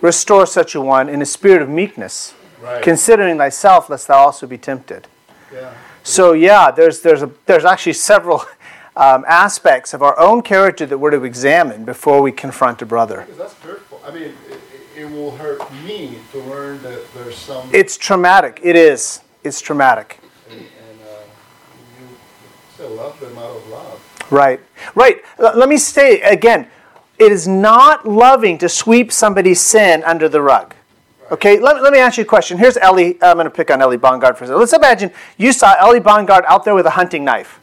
restore 0.00 0.46
such 0.46 0.76
a 0.76 0.80
one 0.80 1.08
in 1.08 1.20
a 1.20 1.26
spirit 1.26 1.60
of 1.62 1.68
meekness, 1.68 2.34
Right. 2.62 2.82
considering 2.82 3.38
thyself, 3.38 3.90
lest 3.90 4.06
thou 4.06 4.18
also 4.26 4.46
be 4.46 4.58
tempted. 4.58 5.08
Yeah. 5.52 5.72
So 6.04 6.34
yeah, 6.34 6.70
there's 6.70 7.00
there's 7.00 7.22
a 7.22 7.30
there's 7.46 7.64
actually 7.64 7.94
several 7.94 8.44
um, 9.00 9.24
aspects 9.26 9.94
of 9.94 10.02
our 10.02 10.16
own 10.20 10.42
character 10.42 10.84
that 10.84 10.98
we're 10.98 11.10
to 11.10 11.24
examine 11.24 11.86
before 11.86 12.20
we 12.20 12.30
confront 12.30 12.82
a 12.82 12.86
brother. 12.86 13.26
That's 13.38 13.54
hurtful. 13.54 13.98
I 14.04 14.10
mean, 14.10 14.34
it, 14.50 14.60
it 14.94 15.10
will 15.10 15.34
hurt 15.36 15.60
me 15.84 16.18
to 16.32 16.38
learn 16.40 16.82
that 16.82 17.02
there's 17.14 17.36
some. 17.36 17.70
It's 17.72 17.96
traumatic. 17.96 18.60
It 18.62 18.76
is. 18.76 19.22
It's 19.42 19.62
traumatic. 19.62 20.20
and, 20.50 20.60
and 20.60 21.00
uh, 21.08 21.22
you 21.98 22.08
still 22.74 22.90
love 22.90 23.18
them 23.20 23.38
out 23.38 23.56
of 23.56 23.68
love. 23.68 24.26
Right. 24.30 24.60
Right. 24.94 25.22
L- 25.38 25.56
let 25.56 25.68
me 25.70 25.78
say 25.78 26.20
again. 26.20 26.68
It 27.18 27.32
is 27.32 27.46
not 27.46 28.08
loving 28.08 28.56
to 28.58 28.68
sweep 28.68 29.12
somebody's 29.12 29.60
sin 29.60 30.02
under 30.04 30.26
the 30.26 30.40
rug. 30.40 30.74
Okay, 31.30 31.60
let, 31.60 31.82
let 31.82 31.92
me 31.92 31.98
ask 31.98 32.16
you 32.16 32.22
a 32.22 32.26
question. 32.26 32.56
Here's 32.56 32.78
Ellie. 32.78 33.18
I'm 33.22 33.36
going 33.36 33.44
to 33.44 33.50
pick 33.50 33.70
on 33.70 33.82
Ellie 33.82 33.98
Bongard 33.98 34.36
for 34.38 34.44
a 34.44 34.46
second. 34.46 34.58
Let's 34.58 34.72
imagine 34.72 35.12
you 35.36 35.52
saw 35.52 35.74
Ellie 35.78 36.00
Bongard 36.00 36.44
out 36.46 36.64
there 36.64 36.74
with 36.74 36.86
a 36.86 36.90
hunting 36.90 37.22
knife. 37.22 37.59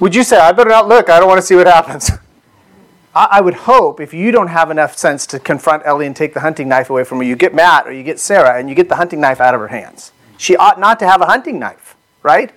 Would 0.00 0.14
you 0.14 0.22
say, 0.22 0.38
I 0.38 0.52
better 0.52 0.70
not 0.70 0.88
look, 0.88 1.10
I 1.10 1.18
don't 1.18 1.28
want 1.28 1.40
to 1.40 1.46
see 1.46 1.54
what 1.56 1.66
happens? 1.66 2.10
I, 3.14 3.40
would 3.40 3.54
hope 3.54 4.00
if 4.00 4.14
you 4.14 4.30
don't 4.30 4.46
have 4.46 4.70
enough 4.70 4.96
sense 4.96 5.26
to 5.28 5.40
confront 5.40 5.84
Ellie 5.84 6.06
and 6.06 6.14
take 6.14 6.34
the 6.34 6.40
hunting 6.40 6.68
knife 6.68 6.88
away 6.88 7.02
from 7.02 7.18
her, 7.18 7.24
you 7.24 7.34
get 7.34 7.52
Matt 7.52 7.88
or 7.88 7.92
you 7.92 8.04
get 8.04 8.20
Sarah 8.20 8.58
and 8.58 8.68
you 8.68 8.76
get 8.76 8.88
the 8.88 8.94
hunting 8.94 9.20
knife 9.20 9.40
out 9.40 9.54
of 9.54 9.60
her 9.60 9.68
hands. 9.68 10.12
She 10.36 10.56
ought 10.56 10.78
not 10.78 11.00
to 11.00 11.06
have 11.08 11.20
a 11.20 11.26
hunting 11.26 11.58
knife, 11.58 11.96
right? 12.22 12.52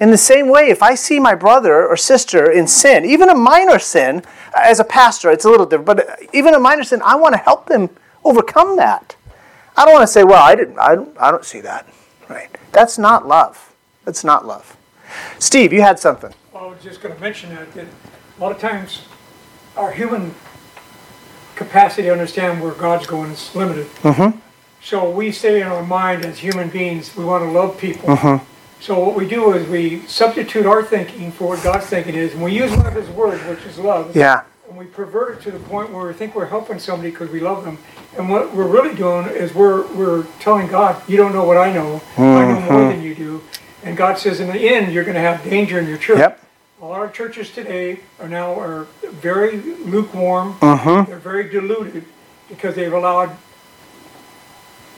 In 0.00 0.10
the 0.10 0.16
same 0.16 0.48
way, 0.48 0.70
if 0.70 0.82
I 0.82 0.94
see 0.94 1.20
my 1.20 1.34
brother 1.34 1.86
or 1.86 1.96
sister 1.96 2.50
in 2.50 2.66
sin, 2.66 3.04
even 3.04 3.28
a 3.28 3.34
minor 3.34 3.78
sin, 3.78 4.22
uh, 4.56 4.60
as 4.62 4.80
a 4.80 4.84
pastor, 4.84 5.30
it's 5.30 5.44
a 5.44 5.50
little 5.50 5.66
different, 5.66 5.86
but 5.86 6.08
uh, 6.08 6.16
even 6.32 6.54
a 6.54 6.58
minor 6.58 6.84
sin, 6.84 7.02
I 7.04 7.16
want 7.16 7.34
to 7.34 7.38
help 7.38 7.66
them 7.66 7.90
overcome 8.24 8.76
that. 8.76 9.14
I 9.76 9.84
don't 9.84 9.92
want 9.92 10.04
to 10.04 10.12
say, 10.12 10.24
well, 10.24 10.42
I 10.42 10.54
didn't, 10.54 10.78
I 10.78 10.94
don't, 10.94 11.18
I 11.20 11.30
don't 11.30 11.44
see 11.44 11.60
that, 11.60 11.86
right? 12.30 12.48
That's 12.72 12.96
not 12.96 13.28
love. 13.28 13.74
That's 14.06 14.24
not 14.24 14.46
love. 14.46 14.77
Steve, 15.38 15.72
you 15.72 15.82
had 15.82 15.98
something. 15.98 16.32
I 16.54 16.66
was 16.66 16.82
just 16.82 17.00
gonna 17.00 17.18
mention 17.18 17.54
that, 17.54 17.72
that 17.74 17.86
a 17.86 18.40
lot 18.40 18.52
of 18.52 18.58
times 18.60 19.02
our 19.76 19.92
human 19.92 20.34
capacity 21.54 22.02
to 22.04 22.12
understand 22.12 22.62
where 22.62 22.72
God's 22.72 23.06
going 23.06 23.30
is 23.32 23.54
limited. 23.54 23.86
Mm-hmm. 24.02 24.38
So 24.82 25.10
we 25.10 25.32
say 25.32 25.60
in 25.60 25.66
our 25.66 25.82
mind 25.84 26.24
as 26.24 26.38
human 26.38 26.68
beings, 26.68 27.16
we 27.16 27.24
want 27.24 27.42
to 27.44 27.50
love 27.50 27.78
people. 27.78 28.08
Mm-hmm. 28.10 28.44
So 28.80 28.98
what 29.00 29.16
we 29.16 29.26
do 29.28 29.52
is 29.54 29.68
we 29.68 30.00
substitute 30.06 30.64
our 30.66 30.84
thinking 30.84 31.32
for 31.32 31.48
what 31.48 31.62
God's 31.64 31.86
thinking 31.86 32.14
is, 32.14 32.32
and 32.34 32.42
we 32.42 32.52
use 32.56 32.70
one 32.76 32.86
of 32.86 32.94
His 32.94 33.08
words, 33.10 33.42
which 33.44 33.64
is 33.66 33.76
love, 33.76 34.16
Yeah. 34.16 34.42
and 34.68 34.78
we 34.78 34.84
pervert 34.84 35.38
it 35.38 35.42
to 35.42 35.50
the 35.50 35.58
point 35.58 35.92
where 35.92 36.06
we 36.06 36.12
think 36.12 36.36
we're 36.36 36.46
helping 36.46 36.78
somebody 36.78 37.10
because 37.10 37.28
we 37.30 37.40
love 37.40 37.64
them. 37.64 37.78
And 38.16 38.30
what 38.30 38.54
we're 38.54 38.68
really 38.68 38.94
doing 38.94 39.26
is 39.26 39.52
we're 39.52 39.84
we're 39.94 40.24
telling 40.38 40.68
God, 40.68 41.02
"You 41.08 41.16
don't 41.16 41.32
know 41.34 41.44
what 41.44 41.56
I 41.56 41.72
know. 41.72 42.00
I 42.16 42.20
know 42.22 42.60
more 42.60 42.70
Mm-hmm. 42.70 42.88
than 42.90 43.02
you 43.02 43.14
do." 43.16 43.42
And 43.84 43.96
God 43.96 44.18
says, 44.18 44.40
in 44.40 44.48
the 44.48 44.58
end, 44.58 44.92
you're 44.92 45.04
going 45.04 45.14
to 45.14 45.20
have 45.20 45.42
danger 45.44 45.78
in 45.78 45.86
your 45.88 45.98
church. 45.98 46.18
Yep. 46.18 46.44
A 46.80 46.84
lot 46.86 47.02
of 47.04 47.12
churches 47.12 47.50
today 47.50 48.00
are 48.20 48.28
now 48.28 48.58
are 48.58 48.86
very 49.02 49.56
lukewarm. 49.56 50.54
Mm-hmm. 50.60 51.10
They're 51.10 51.18
very 51.18 51.48
diluted 51.48 52.04
because 52.48 52.74
they've 52.76 52.92
allowed 52.92 53.36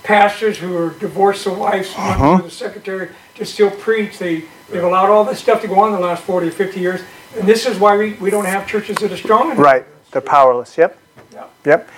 pastors 0.03 0.59
who 0.59 0.77
are 0.77 0.91
divorced 0.99 1.45
their 1.45 1.55
wives, 1.55 1.93
Uh-huh. 1.97 2.39
the 2.43 2.51
secretary, 2.51 3.11
to 3.37 3.45
still 3.47 3.71
preach. 3.71 4.19
They, 4.19 4.45
they've 4.71 4.83
allowed 4.83 5.11
all 5.11 5.25
this 5.25 5.39
stuff 5.41 5.61
to 5.63 5.69
go 5.69 5.79
on 5.81 5.93
the 5.93 5.99
last 6.01 6.23
40 6.25 6.49
or 6.49 6.51
50 6.51 6.81
years. 6.81 7.01
And 7.39 7.49
this 7.49 7.65
is 7.67 7.79
why 7.79 7.97
we, 7.97 8.15
we 8.15 8.31
don't 8.31 8.47
have 8.47 8.67
churches 8.67 8.97
that 8.97 9.13
are 9.13 9.17
strong 9.17 9.47
enough. 9.53 9.59
Right. 9.59 9.85
They're 10.11 10.21
powerless. 10.21 10.77
Yep. 10.77 10.99
Yeah. 11.33 11.47
Yep. 11.65 11.89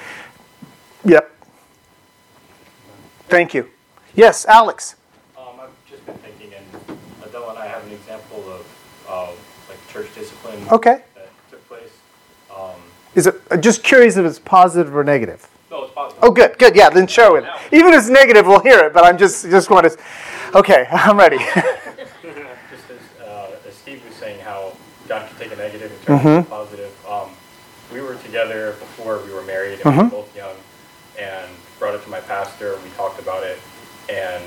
Yep. 1.05 1.31
Thank 3.29 3.55
you. 3.55 3.69
Yes, 4.15 4.45
Alex. 4.47 4.97
Um, 5.39 5.45
I've 5.61 5.71
just 5.91 6.05
been 6.05 6.17
thinking, 6.19 6.53
and 6.55 6.99
Adele 7.25 7.49
and 7.51 7.59
I 7.59 7.67
have 7.67 7.85
an 7.87 7.93
example 7.93 8.45
of, 8.53 8.67
uh, 9.09 9.31
like 9.69 9.79
Okay. 10.71 11.03
that 11.15 11.29
took 11.51 11.69
place. 11.69 11.91
Um, 12.55 12.81
Is 13.15 13.27
it 13.27 13.41
uh, 13.51 13.57
just 13.57 13.83
curious 13.83 14.17
if 14.17 14.25
it's 14.25 14.39
positive 14.39 14.95
or 14.97 15.05
negative? 15.05 15.49
no, 15.71 15.85
it's 15.85 15.93
positive. 15.95 16.23
Oh, 16.23 16.31
good, 16.31 16.59
good. 16.59 16.77
Yeah, 16.77 16.91
then 16.91 17.07
share 17.07 17.33
with. 17.33 17.45
Even 17.73 17.93
if 17.95 18.01
it's 18.01 18.09
negative, 18.11 18.47
we'll 18.47 18.61
hear 18.61 18.79
it. 18.81 18.93
But 18.93 19.05
I'm 19.05 19.19
just 19.19 19.45
just 19.51 19.71
want 19.71 19.91
to. 19.91 19.99
Okay, 20.55 20.87
I'm 20.93 21.17
ready. 21.19 21.39
Just 22.71 22.85
as, 22.91 23.27
uh, 23.27 23.51
as 23.69 23.75
Steve 23.75 24.03
was 24.07 24.15
saying, 24.17 24.41
how 24.41 24.73
God 25.09 25.29
can 25.29 25.39
take 25.39 25.53
a 25.53 25.57
negative 25.57 25.91
and 25.91 26.03
turn 26.03 26.19
Mm-hmm. 26.19 26.29
it 26.29 26.37
into 26.39 26.49
a 26.49 26.51
positive. 26.51 27.07
Um, 27.09 27.31
we 27.93 28.01
were 28.01 28.15
together 28.17 28.73
before 28.79 29.19
we 29.27 29.33
were 29.33 29.43
married, 29.43 29.81
and 29.81 29.85
we 29.85 29.91
Mm-hmm. 29.91 30.05
were 30.17 30.23
both 30.23 30.37
young, 30.37 30.55
and 31.21 31.51
brought 31.79 31.95
it 31.95 32.03
to 32.05 32.09
my 32.11 32.21
pastor. 32.21 32.75
And 32.75 32.83
we 32.83 32.91
talked 32.91 33.19
about 33.21 33.43
it, 33.43 33.59
and 34.11 34.43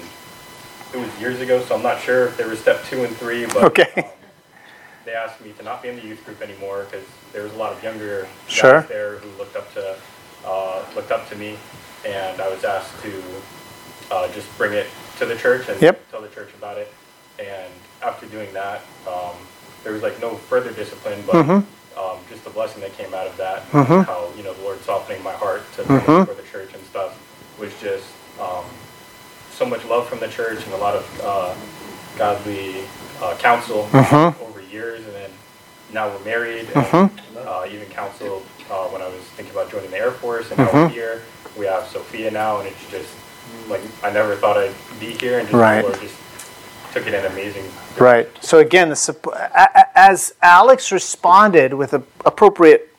it 0.94 0.98
was 0.98 1.10
years 1.20 1.42
ago, 1.42 1.62
so 1.66 1.76
I'm 1.76 1.84
not 1.84 2.00
sure 2.02 2.26
if 2.28 2.38
there 2.38 2.48
was 2.48 2.60
step 2.60 2.84
two 2.86 3.04
and 3.04 3.16
three, 3.18 3.46
but 3.48 3.64
Okay. 3.66 3.92
um, 3.98 4.04
they 5.06 5.14
asked 5.14 5.40
me 5.42 5.52
to 5.58 5.64
not 5.64 5.82
be 5.82 5.90
in 5.90 5.96
the 5.96 6.02
youth 6.06 6.24
group 6.26 6.42
anymore 6.42 6.86
because 6.90 7.06
there 7.32 7.44
was 7.44 7.54
a 7.54 7.58
lot 7.58 7.72
of 7.74 7.82
younger 7.84 8.24
guys 8.24 8.30
Sure. 8.48 8.82
there 8.90 9.18
who 9.18 9.30
looked 9.38 9.56
up 9.56 9.72
to 9.76 9.96
uh, 10.46 10.84
looked 10.96 11.12
up 11.12 11.28
to 11.30 11.36
me, 11.36 11.58
and 12.06 12.40
I 12.40 12.50
was 12.50 12.64
asked 12.64 13.02
to 13.02 13.24
uh, 14.12 14.28
just 14.34 14.48
bring 14.58 14.74
it 14.74 14.86
to 15.18 15.26
the 15.26 15.36
church 15.36 15.68
and 15.70 15.82
Yep. 15.82 16.12
tell 16.12 16.22
the 16.22 16.28
church 16.30 16.50
about 16.58 16.78
it. 16.78 16.94
And 17.40 17.72
after 18.04 18.28
doing 18.28 18.54
that, 18.54 18.82
um, 19.08 19.34
there 19.84 19.92
was 19.92 20.04
like 20.04 20.20
no 20.22 20.36
further 20.36 20.72
discipline, 20.72 21.24
but 21.26 21.36
Mm-hmm. 21.36 22.00
um, 22.00 22.18
just 22.30 22.44
the 22.44 22.50
blessing 22.52 22.82
that 22.82 22.96
came 22.96 23.14
out 23.14 23.26
of 23.28 23.36
that, 23.38 23.64
how 24.04 24.30
you 24.38 24.44
know 24.44 24.54
the 24.54 24.62
Lord 24.62 24.80
softening 24.82 25.24
my 25.24 25.34
heart 25.34 25.64
to 25.78 25.84
bring 25.84 26.00
Mm-hmm. 26.02 26.22
it 26.32 26.36
for 26.36 26.42
the 26.42 26.48
church 26.48 26.74
and 26.76 26.84
stuff 26.86 27.18
was 27.60 27.72
just 27.82 28.06
um, 28.40 28.66
so 29.52 29.66
much 29.66 29.84
love 29.86 30.08
from 30.08 30.20
the 30.20 30.28
church 30.28 30.64
and 30.64 30.74
a 30.74 30.78
lot 30.78 30.94
of 30.96 31.22
uh, 31.24 31.56
godly 32.18 32.76
uh, 33.22 33.36
counsel 33.38 33.88
Mm-hmm. 33.92 34.44
over 34.44 34.55
years, 34.76 35.04
and 35.06 35.16
then 35.16 35.30
now 35.94 36.10
we're 36.10 36.24
married, 36.26 36.68
and 36.76 37.10
uh, 37.38 37.66
even 37.72 37.88
counsel 37.90 38.44
uh, 38.70 38.86
when 38.90 39.02
I 39.02 39.08
was 39.08 39.22
thinking 39.36 39.54
about 39.56 39.72
joining 39.72 39.90
the 39.92 39.98
Air 39.98 40.12
Force, 40.12 40.50
and 40.52 40.60
now 40.60 40.66
Mm-hmm. 40.68 40.78
we're 40.78 40.90
here. 40.90 41.22
We 41.58 41.66
have 41.68 41.88
Sophia 41.88 42.30
now, 42.32 42.60
and 42.60 42.68
it's 42.68 42.92
just 42.92 43.10
like 43.70 43.82
I 44.04 44.12
never 44.12 44.36
thought 44.36 44.58
I'd 44.58 44.76
be 45.00 45.12
here, 45.14 45.40
and 45.40 45.48
just 45.48 45.58
Right. 45.58 45.86
just 46.02 46.16
took 46.94 47.08
it 47.08 47.14
in 47.14 47.26
amazing. 47.32 47.66
Right. 47.98 48.28
So 48.44 48.60
again, 48.60 48.90
the, 48.90 48.96
supp- 48.96 49.32
a- 49.34 49.80
a- 49.82 49.98
as 49.98 50.34
Alex 50.42 50.92
responded 50.92 51.74
with 51.74 51.94
a, 51.94 52.04
appropriate 52.26 52.92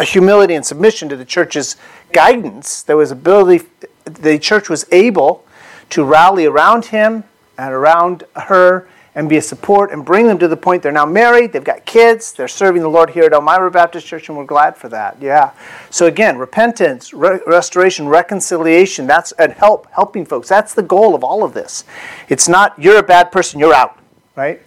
humility 0.00 0.54
and 0.54 0.64
submission 0.64 1.08
to 1.08 1.16
the 1.16 1.24
church's 1.24 1.76
guidance, 2.12 2.82
there 2.84 2.96
was 2.96 3.10
ability. 3.10 3.66
The 4.04 4.38
church 4.38 4.68
was 4.68 4.86
able 4.92 5.44
to 5.90 6.04
rally 6.04 6.46
around 6.46 6.86
him 6.86 7.24
and 7.56 7.72
around 7.74 8.22
her 8.36 8.86
and 9.18 9.28
be 9.28 9.36
a 9.36 9.42
support 9.42 9.90
and 9.90 10.04
bring 10.04 10.28
them 10.28 10.38
to 10.38 10.46
the 10.46 10.56
point 10.56 10.80
they're 10.80 10.92
now 10.92 11.04
married, 11.04 11.52
they've 11.52 11.64
got 11.64 11.84
kids, 11.84 12.32
they're 12.32 12.46
serving 12.46 12.82
the 12.82 12.88
Lord 12.88 13.10
here 13.10 13.24
at 13.24 13.32
Elmira 13.32 13.68
Baptist 13.68 14.06
Church, 14.06 14.28
and 14.28 14.38
we're 14.38 14.44
glad 14.44 14.76
for 14.76 14.88
that. 14.90 15.20
Yeah. 15.20 15.50
So 15.90 16.06
again, 16.06 16.38
repentance, 16.38 17.12
re- 17.12 17.40
restoration, 17.44 18.06
reconciliation, 18.06 19.08
that's 19.08 19.32
and 19.32 19.52
help, 19.52 19.88
helping 19.90 20.24
folks. 20.24 20.48
That's 20.48 20.72
the 20.72 20.84
goal 20.84 21.16
of 21.16 21.24
all 21.24 21.42
of 21.42 21.52
this. 21.52 21.84
It's 22.28 22.48
not 22.48 22.80
you're 22.80 22.98
a 22.98 23.02
bad 23.02 23.32
person, 23.32 23.58
you're 23.58 23.74
out, 23.74 23.98
right? 24.36 24.62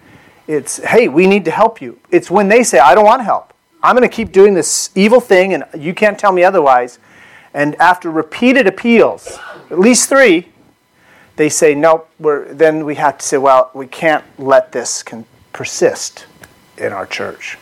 It's 0.47 0.83
hey, 0.83 1.07
we 1.07 1.27
need 1.27 1.45
to 1.45 1.51
help 1.51 1.81
you. 1.81 1.97
It's 2.09 2.29
when 2.29 2.49
they 2.49 2.63
say, 2.63 2.79
I 2.79 2.93
don't 2.93 3.05
want 3.05 3.21
help. 3.21 3.53
I'm 3.81 3.95
going 3.95 4.07
to 4.07 4.13
keep 4.13 4.33
doing 4.33 4.53
this 4.53 4.89
evil 4.95 5.21
thing 5.21 5.53
and 5.53 5.63
you 5.77 5.93
can't 5.93 6.19
tell 6.19 6.33
me 6.33 6.43
otherwise. 6.43 6.99
And 7.53 7.75
after 7.75 8.11
repeated 8.11 8.67
appeals, 8.67 9.39
at 9.69 9.79
least 9.79 10.09
three, 10.09 10.50
they 11.41 11.49
say 11.49 11.73
nope. 11.73 12.07
We're, 12.19 12.53
then 12.53 12.85
we 12.85 12.93
have 12.95 13.17
to 13.17 13.25
say, 13.25 13.37
well, 13.37 13.71
we 13.73 13.87
can't 13.87 14.23
let 14.37 14.71
this 14.71 15.01
con- 15.01 15.25
persist 15.53 16.27
in 16.77 16.93
our 16.93 17.07
church. 17.07 17.57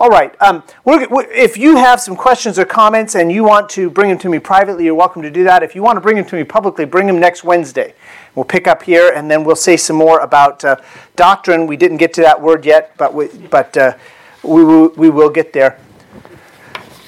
All 0.00 0.08
right. 0.08 0.34
Um, 0.40 0.62
we're, 0.86 1.06
we 1.08 1.24
if 1.26 1.58
you 1.58 1.76
have 1.76 2.00
some 2.00 2.16
questions 2.16 2.58
or 2.58 2.64
comments 2.64 3.14
and 3.14 3.30
you 3.30 3.44
want 3.44 3.68
to 3.70 3.90
bring 3.90 4.08
them 4.08 4.18
to 4.20 4.30
me 4.30 4.38
privately, 4.38 4.86
you're 4.86 4.94
welcome 4.94 5.20
to 5.20 5.30
do 5.30 5.44
that. 5.44 5.62
If 5.62 5.74
you 5.74 5.82
want 5.82 5.98
to 5.98 6.00
bring 6.00 6.16
them 6.16 6.24
to 6.24 6.36
me 6.36 6.44
publicly, 6.44 6.86
bring 6.86 7.06
them 7.06 7.20
next 7.20 7.44
Wednesday. 7.44 7.92
We'll 8.34 8.46
pick 8.46 8.66
up 8.66 8.82
here 8.82 9.12
and 9.14 9.30
then 9.30 9.44
we'll 9.44 9.54
say 9.54 9.76
some 9.76 9.96
more 9.96 10.20
about 10.20 10.64
uh, 10.64 10.76
doctrine. 11.16 11.66
We 11.66 11.76
didn't 11.76 11.98
get 11.98 12.14
to 12.14 12.22
that 12.22 12.40
word 12.40 12.64
yet, 12.64 12.96
but 12.96 13.12
we, 13.12 13.28
but 13.50 13.76
uh, 13.76 13.98
we, 14.42 14.64
will, 14.64 14.88
we 14.96 15.10
will 15.10 15.30
get 15.30 15.52
there. 15.52 15.78